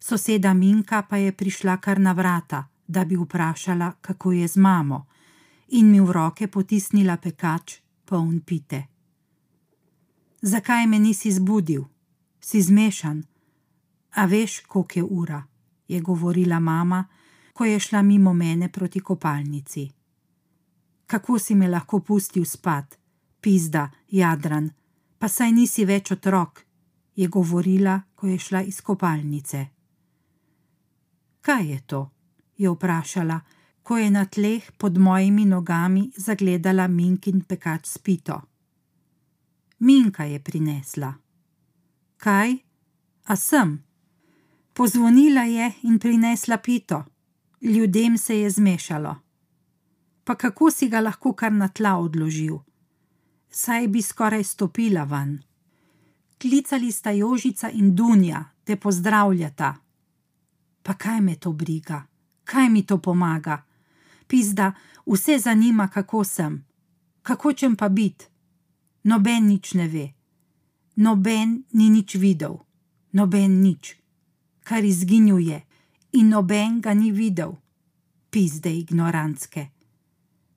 Soseda 0.00 0.54
Minka 0.54 1.02
pa 1.02 1.16
je 1.16 1.32
prišla 1.32 1.76
kar 1.76 2.00
na 2.00 2.12
vrata, 2.12 2.66
da 2.86 3.04
bi 3.04 3.16
vprašala, 3.16 3.92
kako 4.00 4.32
je 4.32 4.48
z 4.48 4.56
mamo, 4.56 5.06
in 5.70 5.90
mi 5.90 6.00
v 6.00 6.12
roke 6.12 6.48
potisnila 6.48 7.16
pekač, 7.16 7.80
poln 8.04 8.40
pite. 8.40 8.86
Zakaj 10.42 10.86
me 10.86 10.98
nisi 10.98 11.32
zbudil? 11.32 11.84
Si 12.40 12.62
zmešan. 12.62 13.22
A 14.10 14.26
veš, 14.26 14.60
koliko 14.66 14.98
je 14.98 15.04
ura? 15.04 15.42
je 15.90 16.00
govorila 16.00 16.60
mama, 16.60 17.04
ko 17.52 17.64
je 17.64 17.80
šla 17.80 18.02
mimo 18.02 18.32
mene 18.32 18.68
proti 18.68 19.00
kopalnici. 19.00 19.90
Kako 21.06 21.38
si 21.38 21.54
me 21.54 21.68
lahko 21.68 22.00
pustil 22.00 22.44
spat, 22.44 22.98
pizda, 23.40 23.90
jadran, 24.08 24.70
pa 25.18 25.28
saj 25.28 25.50
nisi 25.52 25.84
več 25.84 26.12
otrok, 26.14 26.62
je 27.16 27.28
govorila, 27.28 28.00
ko 28.14 28.26
je 28.26 28.38
šla 28.38 28.62
iz 28.62 28.80
kopalnice. 28.80 29.66
Kaj 31.40 31.66
je 31.72 31.80
to? 31.86 32.10
je 32.56 32.70
vprašala, 32.70 33.40
ko 33.90 33.98
je 33.98 34.10
na 34.10 34.22
tleh 34.22 34.62
pod 34.78 34.98
mojimi 34.98 35.44
nogami 35.50 36.12
zagledala 36.14 36.86
Minkin 36.86 37.40
pekač 37.42 37.86
spito. 37.90 38.36
Minka 39.82 40.24
je 40.30 40.38
prinesla. 40.38 41.10
Kaj? 42.16 42.54
A 43.26 43.36
sem? 43.36 43.82
Pozvonila 44.72 45.42
je 45.42 45.72
in 45.82 45.98
prinesla 45.98 46.62
pito. 46.62 47.04
Ljudem 47.62 48.18
se 48.18 48.38
je 48.38 48.50
zmešalo. 48.50 49.16
Pa 50.24 50.34
kako 50.34 50.70
si 50.70 50.88
ga 50.88 51.00
lahko 51.00 51.32
kar 51.32 51.52
na 51.52 51.68
tla 51.68 51.96
odložil? 51.98 52.60
Saj 53.50 53.88
bi 53.88 54.02
skoraj 54.02 54.44
stopila 54.44 55.02
ven. 55.04 55.42
Klicali 56.38 56.92
sta 56.92 57.10
Jožica 57.10 57.70
in 57.70 57.96
Dunja, 57.96 58.44
te 58.64 58.76
pozdravljata. 58.76 59.74
Pa 60.82 60.94
kaj 60.94 61.20
me 61.20 61.34
to 61.34 61.52
briga, 61.52 62.06
kaj 62.44 62.68
mi 62.70 62.86
to 62.86 62.98
pomaga? 62.98 63.69
Pizda, 64.30 64.72
vse 65.06 65.38
zanima, 65.38 65.88
kako 65.88 66.24
sem. 66.24 66.66
Kako 67.22 67.52
čem 67.52 67.76
pa 67.76 67.88
biti? 67.88 68.26
Noben 69.02 69.46
nič 69.46 69.74
ne 69.74 69.88
ve, 69.88 70.12
noben 70.96 71.64
ni 71.72 71.88
nič 71.90 72.14
videl, 72.14 72.60
noben 73.12 73.58
nič, 73.62 73.96
kar 74.62 74.84
izginjuje, 74.84 75.56
in 76.12 76.28
noben 76.28 76.78
ga 76.84 76.94
ni 76.94 77.10
videl, 77.10 77.56
pizde 78.30 78.70
ignorantske. 78.70 79.66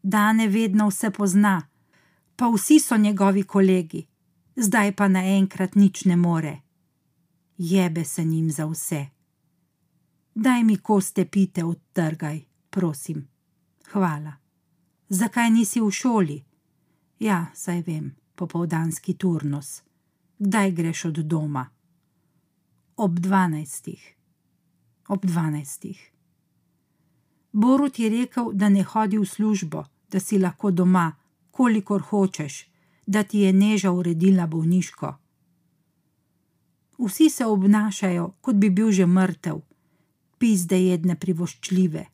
Dane 0.03 0.47
vedno 0.47 0.91
vse 0.91 1.09
pozna, 1.09 1.55
pa 2.35 2.51
vsi 2.51 2.79
so 2.79 2.97
njegovi 2.97 3.43
kolegi, 3.43 4.05
zdaj 4.55 4.91
pa 4.91 5.07
naenkrat 5.07 5.75
nič 5.75 6.05
ne 6.05 6.15
more. 6.15 6.61
Jebe 7.57 8.05
se 8.05 8.23
njim 8.23 8.51
za 8.51 8.65
vse. 8.65 9.05
Daj 10.35 10.63
mi 10.63 10.77
koste 10.77 11.25
pite 11.25 11.63
odtrgaj, 11.63 12.41
prosim. 12.69 13.32
Hvala. 13.93 14.33
Zakaj 15.09 15.49
nisi 15.49 15.81
v 15.81 15.91
šoli? 15.91 16.43
Ja, 17.19 17.45
saj 17.53 17.81
vem 17.85 18.15
popoldanski 18.35 19.13
turnus. 19.13 19.81
Kdaj 20.39 20.71
greš 20.71 21.05
od 21.05 21.13
doma? 21.13 21.69
Ob 22.97 23.19
dvanajstih. 23.19 24.15
Ob 25.07 25.25
dvanajstih. 25.25 26.11
Borut 27.51 27.99
je 27.99 28.09
rekel, 28.09 28.49
da 28.53 28.69
ne 28.69 28.83
hodi 28.83 29.17
v 29.17 29.25
službo, 29.25 29.83
da 30.09 30.19
si 30.19 30.39
lahko 30.39 30.71
doma, 30.71 31.11
kolikor 31.51 32.01
hočeš, 32.01 32.65
da 33.05 33.23
ti 33.23 33.39
je 33.39 33.53
neža 33.53 33.91
uredila 33.91 34.47
bolniško. 34.47 35.13
Vsi 36.97 37.29
se 37.29 37.45
obnašajo, 37.45 38.33
kot 38.41 38.55
bi 38.55 38.69
bil 38.69 38.91
že 38.91 39.05
mrtev, 39.05 39.61
pizde 40.37 40.81
jedne 40.81 41.15
privoščljive. 41.15 42.12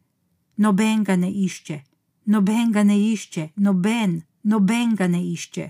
Noben 0.59 1.03
ga 1.03 1.15
ne 1.15 1.29
išče, 1.31 1.77
noben 2.25 2.71
ga 2.71 2.83
ne 2.83 2.97
išče, 2.99 3.49
noben, 3.55 4.21
noben 4.43 4.95
ga 4.95 5.07
ne 5.07 5.21
išče. 5.23 5.67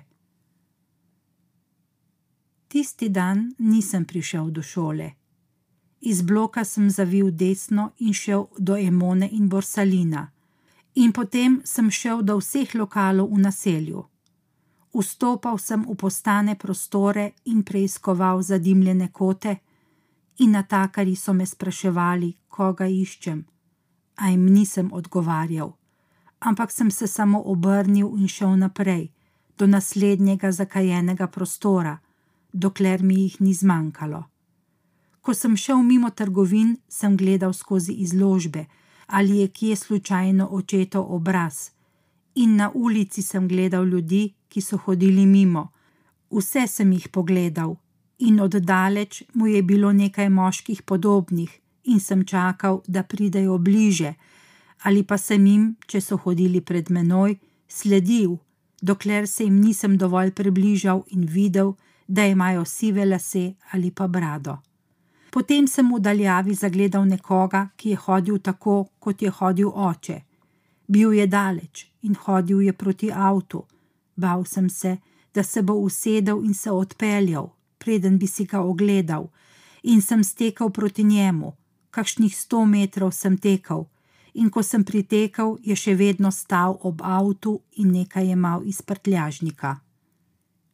Tisti 2.68 3.10
dan 3.10 3.54
nisem 3.60 4.06
prišel 4.06 4.50
do 4.50 4.62
šole. 4.62 5.12
Iz 6.02 6.22
bloka 6.22 6.64
sem 6.66 6.90
zavil 6.90 7.30
desno 7.32 7.92
in 8.00 8.14
šel 8.14 8.48
do 8.58 8.78
Emone 8.78 9.30
in 9.32 9.50
Borsalina, 9.50 10.32
in 10.96 11.12
potem 11.12 11.62
sem 11.66 11.92
šel 11.92 12.24
do 12.24 12.40
vseh 12.42 12.74
lokalov 12.74 13.30
v 13.30 13.42
naselju. 13.46 14.04
Vstopal 14.94 15.62
sem 15.62 15.86
v 15.86 15.96
postane 15.96 16.56
prostore 16.56 17.32
in 17.46 17.62
preiskoval 17.64 18.42
zadimljene 18.42 19.12
kote, 19.14 19.56
in 20.40 20.52
natakari 20.52 21.16
so 21.16 21.34
me 21.34 21.46
spraševali, 21.46 22.34
koga 22.48 22.88
iščem, 22.88 23.46
a 24.20 24.30
jim 24.30 24.46
nisem 24.46 24.92
odgovarjal, 24.94 25.74
ampak 26.40 26.72
sem 26.72 26.92
se 26.92 27.08
samo 27.08 27.42
obrnil 27.46 28.12
in 28.18 28.28
šel 28.28 28.58
naprej, 28.58 29.10
do 29.58 29.68
naslednjega 29.68 30.52
zakajenega 30.52 31.28
prostora 31.28 31.98
dokler 32.54 33.04
mi 33.04 33.22
jih 33.22 33.42
ni 33.42 33.54
zmanjkalo. 33.54 34.24
Ko 35.22 35.34
sem 35.34 35.56
šel 35.58 35.84
mimo 35.84 36.10
trgovin, 36.10 36.78
sem 36.88 37.18
gledal 37.18 37.54
skozi 37.54 37.94
izložbe, 37.94 38.66
ali 39.08 39.38
je 39.40 39.48
kje 39.48 39.76
slučajno 39.76 40.48
očetov 40.52 41.06
obraz, 41.16 41.70
in 42.36 42.56
na 42.56 42.72
ulici 42.74 43.22
sem 43.22 43.48
gledal 43.48 43.86
ljudi, 43.86 44.34
ki 44.50 44.62
so 44.62 44.78
hodili 44.78 45.26
mimo. 45.26 45.70
Vse 46.32 46.68
sem 46.68 46.92
jih 46.92 47.10
pogledal, 47.10 47.76
in 48.20 48.40
oddaleč 48.40 49.24
mu 49.34 49.48
je 49.48 49.64
bilo 49.64 49.92
nekaj 49.94 50.30
moških 50.30 50.82
podobnih, 50.82 51.60
in 51.90 52.00
sem 52.00 52.26
čakal, 52.26 52.82
da 52.88 53.04
pridejo 53.04 53.58
bliže, 53.58 54.14
ali 54.84 55.04
pa 55.04 55.18
sem 55.18 55.46
jim, 55.46 55.66
če 55.88 56.02
so 56.02 56.18
hodili 56.18 56.62
pred 56.62 56.90
menoj, 56.90 57.36
sledil, 57.68 58.38
dokler 58.82 59.28
se 59.28 59.44
jim 59.44 59.60
nisem 59.60 59.98
dovolj 59.98 60.32
približal 60.32 61.04
in 61.12 61.26
videl, 61.26 61.76
da 62.08 62.26
imajo 62.26 62.66
sive 62.66 63.06
lase 63.06 63.54
ali 63.72 63.92
pa 63.92 64.08
brado. 64.08 64.58
Potem 65.30 65.68
sem 65.68 65.86
v 65.94 66.00
daljavi 66.02 66.56
zagledal 66.58 67.06
nekoga, 67.06 67.70
ki 67.78 67.90
je 67.90 67.98
hodil 68.06 68.40
tako, 68.40 68.90
kot 69.00 69.22
je 69.22 69.30
hodil 69.30 69.70
oče. 69.70 70.22
Bil 70.88 71.14
je 71.14 71.28
daleč 71.28 71.86
in 72.02 72.16
hodil 72.16 72.64
je 72.66 72.74
proti 72.74 73.12
avtu. 73.12 73.62
Bal 74.16 74.46
sem 74.46 74.70
se, 74.70 74.98
da 75.34 75.44
se 75.44 75.62
bo 75.62 75.74
usedel 75.74 76.42
in 76.44 76.54
se 76.54 76.72
odpeljal, 76.72 77.52
preden 77.78 78.18
bi 78.18 78.28
si 78.28 78.46
ga 78.46 78.62
ogledal, 78.62 79.30
in 79.84 80.02
sem 80.02 80.24
stekel 80.24 80.70
proti 80.70 81.04
njemu. 81.04 81.54
Kakšnih 81.90 82.36
sto 82.36 82.66
metrov 82.66 83.12
sem 83.12 83.38
tekel, 83.38 83.88
in 84.34 84.50
ko 84.50 84.62
sem 84.64 84.84
pritekel, 84.86 85.58
je 85.66 85.76
še 85.76 85.96
vedno 85.98 86.32
stal 86.32 86.78
ob 86.86 87.02
avtu 87.02 87.60
in 87.82 87.92
nekaj 87.92 88.30
jemal 88.30 88.62
iz 88.66 88.82
prtljažnika. 88.82 89.80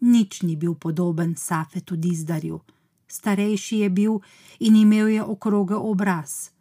Nič 0.01 0.43
ni 0.43 0.55
bil 0.55 0.75
podoben 0.75 1.35
Safetu 1.35 1.95
Dizdarju. 1.95 2.59
Starejši 3.07 3.79
je 3.79 3.89
bil 3.89 4.19
in 4.59 4.75
imel 4.75 5.07
je 5.07 5.23
okroge 5.23 5.75
obraz. 5.75 6.51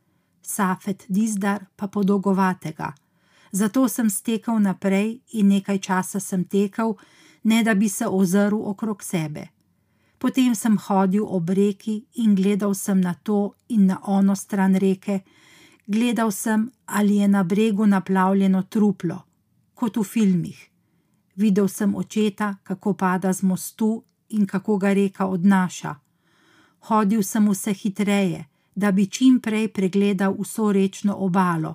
Safet 0.43 1.05
Dizdar 1.09 1.67
pa 1.77 1.89
podolgovatega. 1.89 2.93
Zato 3.53 3.89
sem 3.89 4.11
stekel 4.11 4.59
naprej 4.61 5.21
in 5.33 5.49
nekaj 5.49 5.79
časa 5.79 6.21
sem 6.21 6.45
tekel, 6.45 6.95
ne 7.45 7.63
da 7.63 7.75
bi 7.75 7.89
se 7.89 8.07
ozrl 8.07 8.61
okrog 8.71 9.03
sebe. 9.03 9.49
Potem 10.25 10.55
sem 10.57 10.79
hodil 10.81 11.25
ob 11.29 11.51
reki 11.53 11.99
in 12.23 12.33
gledal 12.35 12.73
sem 12.75 13.01
na 13.01 13.13
to 13.13 13.55
in 13.69 13.85
na 13.87 13.99
ono 14.09 14.35
stran 14.35 14.73
reke, 14.75 15.21
gledal 15.87 16.31
sem, 16.33 16.71
ali 16.87 17.17
je 17.17 17.27
na 17.29 17.43
bregu 17.45 17.87
naplavljeno 17.87 18.63
truplo, 18.63 19.19
kot 19.75 19.97
v 19.97 20.05
filmih. 20.05 20.61
Videl 21.37 21.69
sem 21.69 21.93
očeta, 21.95 22.55
kako 22.63 22.95
pada 22.95 23.33
z 23.33 23.45
mostu 23.45 24.03
in 24.29 24.47
kako 24.47 24.79
ga 24.79 24.93
reka 24.97 25.27
odnaša. 25.27 25.93
Hodil 26.89 27.23
sem 27.23 27.49
vse 27.51 27.75
hitreje, 27.75 28.47
da 28.75 28.93
bi 28.93 29.05
čim 29.07 29.41
prej 29.45 29.69
pregledal 29.69 30.33
vso 30.39 30.71
rečno 30.73 31.19
obalo, 31.21 31.75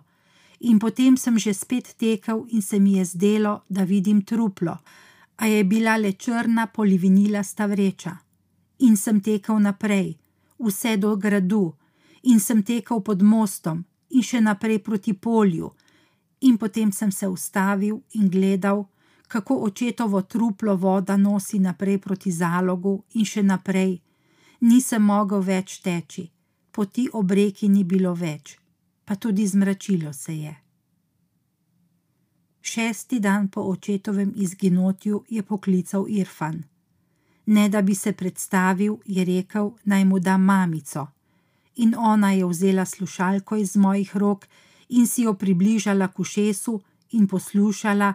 in 0.60 0.80
potem 0.80 1.18
sem 1.18 1.38
že 1.38 1.54
spet 1.54 1.94
tekel 1.98 2.48
in 2.50 2.62
se 2.62 2.80
mi 2.80 2.98
je 2.98 3.06
zdelo, 3.06 3.62
da 3.70 3.84
vidim 3.84 4.26
truplo, 4.26 4.78
a 5.38 5.46
je 5.46 5.64
bila 5.64 5.98
le 5.98 6.14
črna 6.14 6.66
polivinila 6.66 7.44
stavreča. 7.44 8.29
In 8.80 8.96
sem 8.98 9.20
tekel 9.22 9.60
naprej, 9.60 10.18
vse 10.60 10.98
do 10.98 11.16
gradu, 11.16 11.74
in 12.24 12.40
sem 12.40 12.64
tekel 12.64 13.02
pod 13.02 13.22
mostom, 13.22 13.84
in 14.10 14.24
še 14.24 14.42
naprej 14.42 14.80
proti 14.84 15.14
polju, 15.14 15.72
in 16.42 16.58
potem 16.58 16.92
sem 16.92 17.12
se 17.12 17.28
ustavil 17.28 18.00
in 18.14 18.30
gledal, 18.30 18.86
kako 19.28 19.60
očetovo 19.68 20.22
truplo 20.22 20.76
voda 20.76 21.18
nosi 21.18 21.60
naprej 21.60 21.98
proti 21.98 22.32
zalogu 22.32 23.04
in 23.14 23.26
še 23.26 23.44
naprej. 23.44 24.00
Nisem 24.62 25.04
mogel 25.04 25.44
več 25.46 25.80
teči, 25.84 26.26
poti 26.72 27.08
ob 27.14 27.32
reki 27.32 27.70
ni 27.70 27.84
bilo 27.84 28.14
več, 28.14 28.58
pa 29.06 29.16
tudi 29.16 29.48
zmračilo 29.48 30.14
se 30.14 30.34
je. 30.34 30.56
Šesti 32.62 33.20
dan 33.20 33.48
po 33.48 33.62
očetovem 33.62 34.34
izginotju 34.36 35.24
je 35.30 35.44
poklical 35.44 36.06
Irfan. 36.10 36.64
Ne 37.50 37.70
da 37.70 37.82
bi 37.82 37.96
se 37.96 38.14
predstavil, 38.14 39.00
je 39.06 39.26
rekel, 39.26 39.72
naj 39.86 40.06
mu 40.06 40.20
da 40.20 40.38
mamico 40.38 41.08
in 41.80 41.96
ona 41.98 42.32
je 42.32 42.46
vzela 42.46 42.86
slušalko 42.86 43.56
iz 43.56 43.76
mojih 43.76 44.18
rok 44.18 44.48
in 44.90 45.08
si 45.08 45.22
jo 45.22 45.34
približala 45.34 46.08
k 46.08 46.20
ušesu 46.20 46.82
in 47.12 47.28
poslušala, 47.28 48.14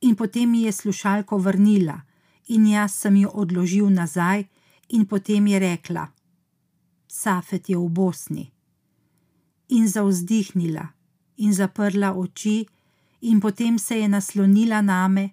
in 0.00 0.16
potem 0.16 0.50
mi 0.50 0.62
je 0.62 0.72
slušalko 0.72 1.38
vrnila, 1.38 2.00
in 2.48 2.66
jaz 2.66 2.94
sem 2.94 3.16
jo 3.16 3.30
odložil 3.34 3.90
nazaj, 3.90 4.44
in 4.88 5.06
potem 5.06 5.46
je 5.46 5.58
rekla: 5.58 6.06
Safet 7.08 7.68
je 7.68 7.76
v 7.78 7.88
Bosni. 7.88 8.50
In 9.68 9.88
zauzdihnila, 9.88 10.86
in 11.36 11.54
zaprla 11.54 12.12
oči, 12.12 12.66
in 13.20 13.40
potem 13.40 13.78
se 13.78 13.98
je 13.98 14.08
naslonila 14.08 14.80
name, 14.80 15.30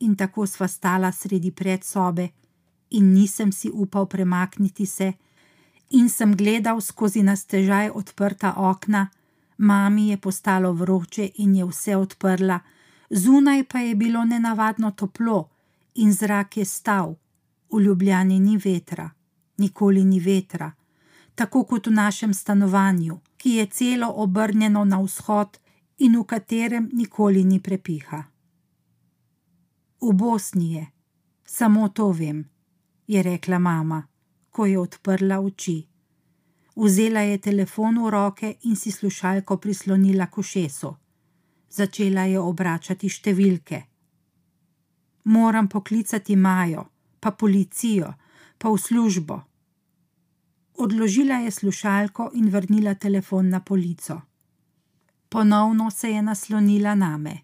in 0.00 0.16
tako 0.16 0.46
sva 0.46 0.68
stala 0.68 1.12
sredi 1.12 1.50
predsobe, 1.50 2.28
in 2.90 3.12
nisem 3.14 3.52
si 3.52 3.70
upal 3.72 4.06
premakniti 4.06 4.86
se. 4.86 5.12
In 5.90 6.08
sem 6.08 6.34
gledal 6.36 6.80
skozi 6.80 7.22
nastežaj 7.22 7.90
odprta 7.94 8.54
okna, 8.56 9.08
mami 9.58 10.08
je 10.08 10.16
postalo 10.16 10.72
vroče 10.72 11.30
in 11.34 11.54
je 11.54 11.64
vse 11.64 11.96
odprla, 11.96 12.60
zunaj 13.10 13.64
pa 13.64 13.78
je 13.78 13.94
bilo 13.94 14.24
nenavadno 14.24 14.90
toplo 14.90 15.48
in 15.94 16.12
zrak 16.12 16.56
je 16.56 16.64
stal, 16.64 17.14
v 17.72 17.80
ljubljeni 17.80 18.40
ni 18.40 18.56
vetra, 18.56 19.10
nikoli 19.58 20.04
ni 20.04 20.20
vetra, 20.20 20.72
tako 21.34 21.64
kot 21.64 21.86
v 21.86 21.90
našem 21.90 22.34
stanovanju, 22.34 23.20
ki 23.36 23.50
je 23.50 23.66
celo 23.66 24.08
obrnjeno 24.16 24.84
na 24.84 25.00
vzhod 25.00 25.58
in 25.98 26.18
v 26.18 26.24
katerem 26.24 26.90
nikoli 26.92 27.44
ni 27.44 27.60
prepiha. 27.60 28.24
V 30.00 30.12
Bosni 30.12 30.74
je, 30.74 30.86
samo 31.44 31.88
to 31.88 32.10
vem, 32.12 32.44
je 33.06 33.22
rekla 33.22 33.58
mama 33.58 34.06
ko 34.56 34.66
je 34.66 34.78
odprla 34.80 35.36
oči. 35.40 35.84
Vzela 36.76 37.20
je 37.20 37.38
telefon 37.38 37.98
v 38.00 38.10
roke 38.10 38.54
in 38.62 38.76
si 38.76 38.90
slušalko 38.90 39.56
prislonila 39.56 40.26
k 40.26 40.38
ušesu. 40.38 40.94
Začela 41.70 42.24
je 42.24 42.40
obračati 42.40 43.08
številke. 43.08 43.82
Moram 45.24 45.68
poklicati 45.68 46.36
Majo, 46.36 46.86
pa 47.20 47.34
policijo, 47.36 48.14
pa 48.56 48.72
v 48.72 48.80
službo. 48.80 49.36
Odložila 50.80 51.42
je 51.44 51.50
slušalko 51.50 52.30
in 52.40 52.48
vrnila 52.48 52.94
telefon 52.94 53.52
na 53.52 53.60
polico. 53.60 54.20
Ponovno 55.28 55.90
se 55.90 56.16
je 56.16 56.22
naslonila 56.22 56.94
name. 56.94 57.42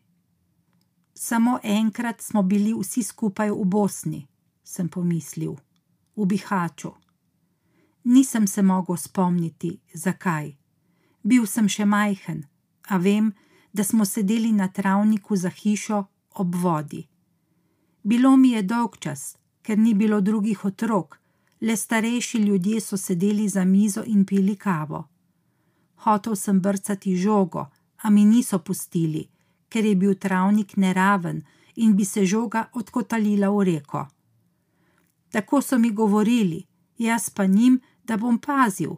Samo 1.14 1.59
enkrat 1.62 2.20
smo 2.22 2.42
bili 2.42 2.72
vsi 2.72 3.03
skupaj 3.03 3.51
v 3.51 3.64
Bosni, 3.64 4.27
sem 4.72 4.88
pomislil, 4.88 5.56
v 6.16 6.26
Bihaču. 6.26 6.92
Nisem 8.04 8.46
se 8.46 8.62
mogel 8.62 8.96
spomniti, 8.96 9.78
zakaj. 9.94 10.56
Bil 11.22 11.46
sem 11.46 11.68
še 11.68 11.85
majhen, 11.85 12.42
a 12.88 12.98
vem, 12.98 13.32
da 13.72 13.85
smo 13.85 14.04
sedeli 14.04 14.52
na 14.52 14.68
travniku 14.68 15.37
za 15.37 15.50
hišo 15.50 16.04
ob 16.40 16.54
vodi. 16.54 17.02
Bilo 18.02 18.37
mi 18.37 18.56
je 18.56 18.62
dolg 18.62 18.96
čas, 18.98 19.37
ker 19.62 19.78
ni 19.78 19.94
bilo 19.94 20.20
drugih 20.20 20.64
otrok, 20.64 21.20
le 21.61 21.76
starejši 21.76 22.38
ljudje 22.38 22.80
so 22.80 22.96
sedeli 22.96 23.48
za 23.48 23.64
mizo 23.64 24.02
in 24.06 24.24
pili 24.24 24.56
kavo. 24.56 25.04
Hotel 26.04 26.37
sem 26.37 26.61
brcati 26.61 27.16
žogo, 27.16 27.68
a 28.02 28.11
mi 28.11 28.24
niso 28.24 28.58
pustili, 28.58 29.28
ker 29.68 29.85
je 29.85 29.94
bil 29.96 30.14
travnik 30.14 30.76
neraven 30.76 31.44
in 31.76 31.94
bi 31.96 32.04
se 32.04 32.26
žoga 32.26 32.66
odkotalila 32.74 33.50
v 33.50 33.62
reko. 33.64 34.06
Tako 35.33 35.62
so 35.62 35.79
mi 35.79 35.90
govorili, 35.90 36.66
jaz 36.99 37.31
pa 37.31 37.47
njim, 37.47 37.81
da 38.05 38.16
bom 38.16 38.38
pazil, 38.38 38.90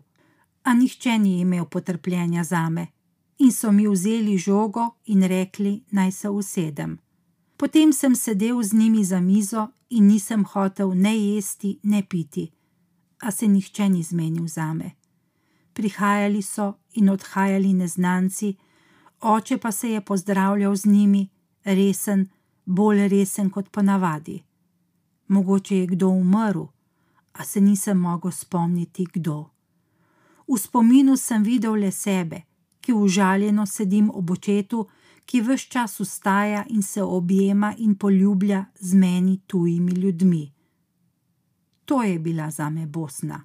a 0.62 0.74
nihče 0.74 1.18
ni 1.18 1.40
imel 1.40 1.64
potrpljenja 1.64 2.44
za 2.44 2.68
me, 2.70 2.86
in 3.38 3.52
so 3.52 3.72
mi 3.72 3.88
vzeli 3.88 4.38
žogo 4.38 4.90
in 5.04 5.22
rekli, 5.22 5.84
naj 5.90 6.12
se 6.12 6.28
usedem. 6.28 6.98
Potem 7.56 7.92
sem 7.92 8.16
sedel 8.16 8.62
z 8.62 8.72
njimi 8.72 9.04
za 9.04 9.20
mizo 9.20 9.68
in 9.90 10.06
nisem 10.06 10.44
hotel 10.44 10.94
ne 10.94 11.18
jesti, 11.18 11.78
ne 11.82 12.02
piti, 12.02 12.50
a 13.20 13.30
se 13.30 13.48
nihče 13.48 13.88
ni 13.88 14.02
zmenil 14.02 14.46
za 14.46 14.72
me. 14.74 14.90
Prihajali 15.72 16.42
so 16.42 16.72
in 16.94 17.08
odhajali 17.08 17.72
neznanci, 17.72 18.56
oče 19.20 19.58
pa 19.58 19.72
se 19.72 19.90
je 19.90 20.00
pozdravljal 20.00 20.76
z 20.76 20.86
njimi, 20.86 21.28
resen, 21.64 22.28
bolj 22.64 23.08
resen 23.08 23.50
kot 23.50 23.70
ponavadi. 23.70 24.42
Mogoče 25.28 25.76
je 25.76 25.86
kdo 25.86 26.08
umrl, 26.08 26.66
a 27.32 27.44
se 27.44 27.60
nisem 27.60 27.98
mogel 27.98 28.30
spomniti, 28.30 29.06
kdo. 29.12 29.50
V 30.48 30.58
spominu 30.58 31.16
sem 31.16 31.42
videl 31.42 31.74
le 31.80 31.90
sebe, 31.90 32.42
ki 32.80 32.92
užaljeno 32.92 33.66
sedim 33.66 34.10
ob 34.10 34.30
očetu, 34.30 34.86
ki 35.24 35.40
vse 35.40 35.68
čas 35.68 36.00
ustaja 36.00 36.64
in 36.68 36.82
se 36.82 37.02
objema 37.02 37.74
in 37.78 37.94
poljublja 37.94 38.64
z 38.80 38.94
meni 38.94 39.40
tujimi 39.46 39.92
ljudmi. 39.92 40.52
To 41.84 42.02
je 42.02 42.18
bila 42.18 42.50
za 42.50 42.70
me 42.70 42.86
Bosna. 42.86 43.44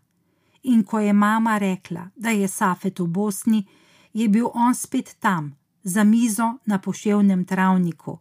In 0.63 0.83
ko 0.83 0.99
je 0.99 1.13
mama 1.13 1.57
rekla, 1.57 2.09
da 2.15 2.29
je 2.29 2.47
Safet 2.47 2.99
v 2.99 3.07
Bosni, 3.07 3.67
je 4.13 4.27
bil 4.27 4.47
on 4.53 4.75
spet 4.75 5.15
tam, 5.19 5.55
za 5.83 6.03
mizo 6.03 6.57
na 6.65 6.79
poševnem 6.79 7.45
travniku. 7.45 8.17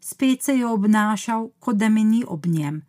Spet 0.00 0.42
se 0.42 0.52
je 0.52 0.66
obnašal, 0.66 1.48
kot 1.58 1.76
da 1.76 1.88
me 1.88 2.04
ni 2.04 2.24
ob 2.28 2.46
njem, 2.46 2.82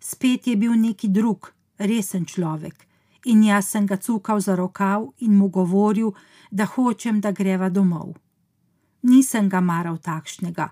spet 0.00 0.46
je 0.46 0.56
bil 0.56 0.72
neki 0.76 1.08
drug, 1.08 1.52
resen 1.78 2.24
človek, 2.24 2.86
in 3.24 3.42
jaz 3.42 3.68
sem 3.68 3.86
ga 3.86 3.96
cukal 3.96 4.40
za 4.40 4.56
rokav 4.56 5.12
in 5.18 5.36
mu 5.36 5.48
govoril, 5.48 6.12
da 6.50 6.64
hočem, 6.64 7.20
da 7.20 7.30
greva 7.30 7.68
domov. 7.68 8.16
Nisem 9.02 9.48
ga 9.48 9.60
maral 9.60 9.98
takšnega, 9.98 10.68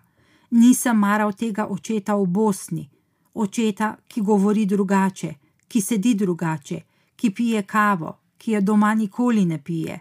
nisem 0.51 0.99
maral 0.99 1.33
tega 1.33 1.67
očeta 1.67 2.17
v 2.17 2.27
Bosni, 2.27 2.89
očeta, 3.35 3.97
ki 4.09 4.21
govori 4.21 4.67
drugače, 4.67 5.35
ki 5.69 5.81
sedi 5.81 6.15
drugače, 6.15 6.81
ki 7.17 7.31
pije 7.31 7.62
kavo, 7.62 8.19
ki 8.39 8.53
je 8.53 8.61
doma 8.61 8.95
nikoli 8.95 9.45
ne 9.45 9.59
pije. 9.59 10.01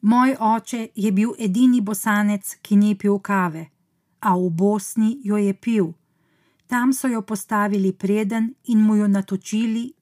Moj 0.00 0.36
oče 0.40 0.88
je 0.94 1.12
bil 1.12 1.32
edini 1.38 1.80
bosanec, 1.80 2.58
ki 2.62 2.76
ni 2.76 2.94
pil 2.94 3.18
kave, 3.18 3.66
a 4.20 4.36
v 4.36 4.50
Bosni 4.50 5.20
jo 5.24 5.36
je 5.36 5.54
pil. 5.54 5.92
Tam 6.66 6.92
so 6.92 7.08
jo 7.08 7.22
postavili 7.22 7.92
preden 7.92 8.54
in 8.64 8.80
mu 8.80 8.96
jo 8.96 9.08
natočili 9.08 9.92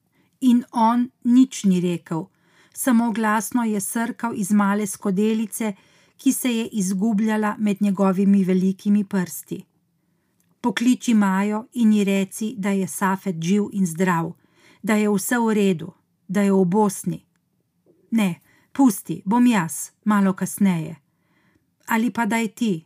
in 0.41 0.63
on 0.71 1.09
nič 1.23 1.63
ni 1.63 1.81
rekel, 1.81 2.25
samo 2.73 3.11
glasno 3.11 3.63
je 3.63 3.81
srkal 3.81 4.33
iz 4.35 4.51
male 4.51 4.87
skodelice, 4.87 5.73
ki 6.17 6.31
se 6.33 6.57
je 6.57 6.67
izgubljala 6.67 7.55
med 7.59 7.77
njegovimi 7.81 8.43
velikimi 8.43 9.03
prsti. 9.03 9.63
Pokliči 10.61 11.13
Majo 11.13 11.65
in 11.73 11.93
ji 11.93 12.03
reci, 12.03 12.55
da 12.57 12.69
je 12.69 12.87
Safet 12.87 13.35
živ 13.41 13.63
in 13.71 13.85
zdrav, 13.85 14.33
da 14.83 14.95
je 14.95 15.09
vse 15.09 15.37
v 15.37 15.53
redu, 15.53 15.93
da 16.27 16.41
je 16.41 16.51
v 16.51 16.65
Bosni. 16.65 17.25
Ne, 18.11 18.41
pusti, 18.71 19.21
bom 19.25 19.47
jaz, 19.47 19.91
malo 20.03 20.33
kasneje. 20.33 20.95
Ali 21.87 22.11
pa 22.11 22.25
daj 22.25 22.47
ti. 22.47 22.85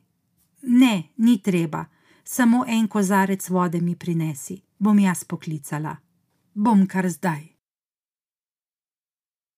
Ne, 0.62 1.04
ni 1.18 1.38
treba, 1.42 1.86
samo 2.32 2.64
en 2.68 2.88
kozarec 2.88 3.50
vode 3.50 3.82
mi 3.82 3.96
prinesi, 3.96 4.62
bom 4.78 5.00
jaz 5.00 5.24
poklicala. 5.24 5.96
Bom 6.54 6.86
kar 6.88 7.10
zdaj. 7.10 7.59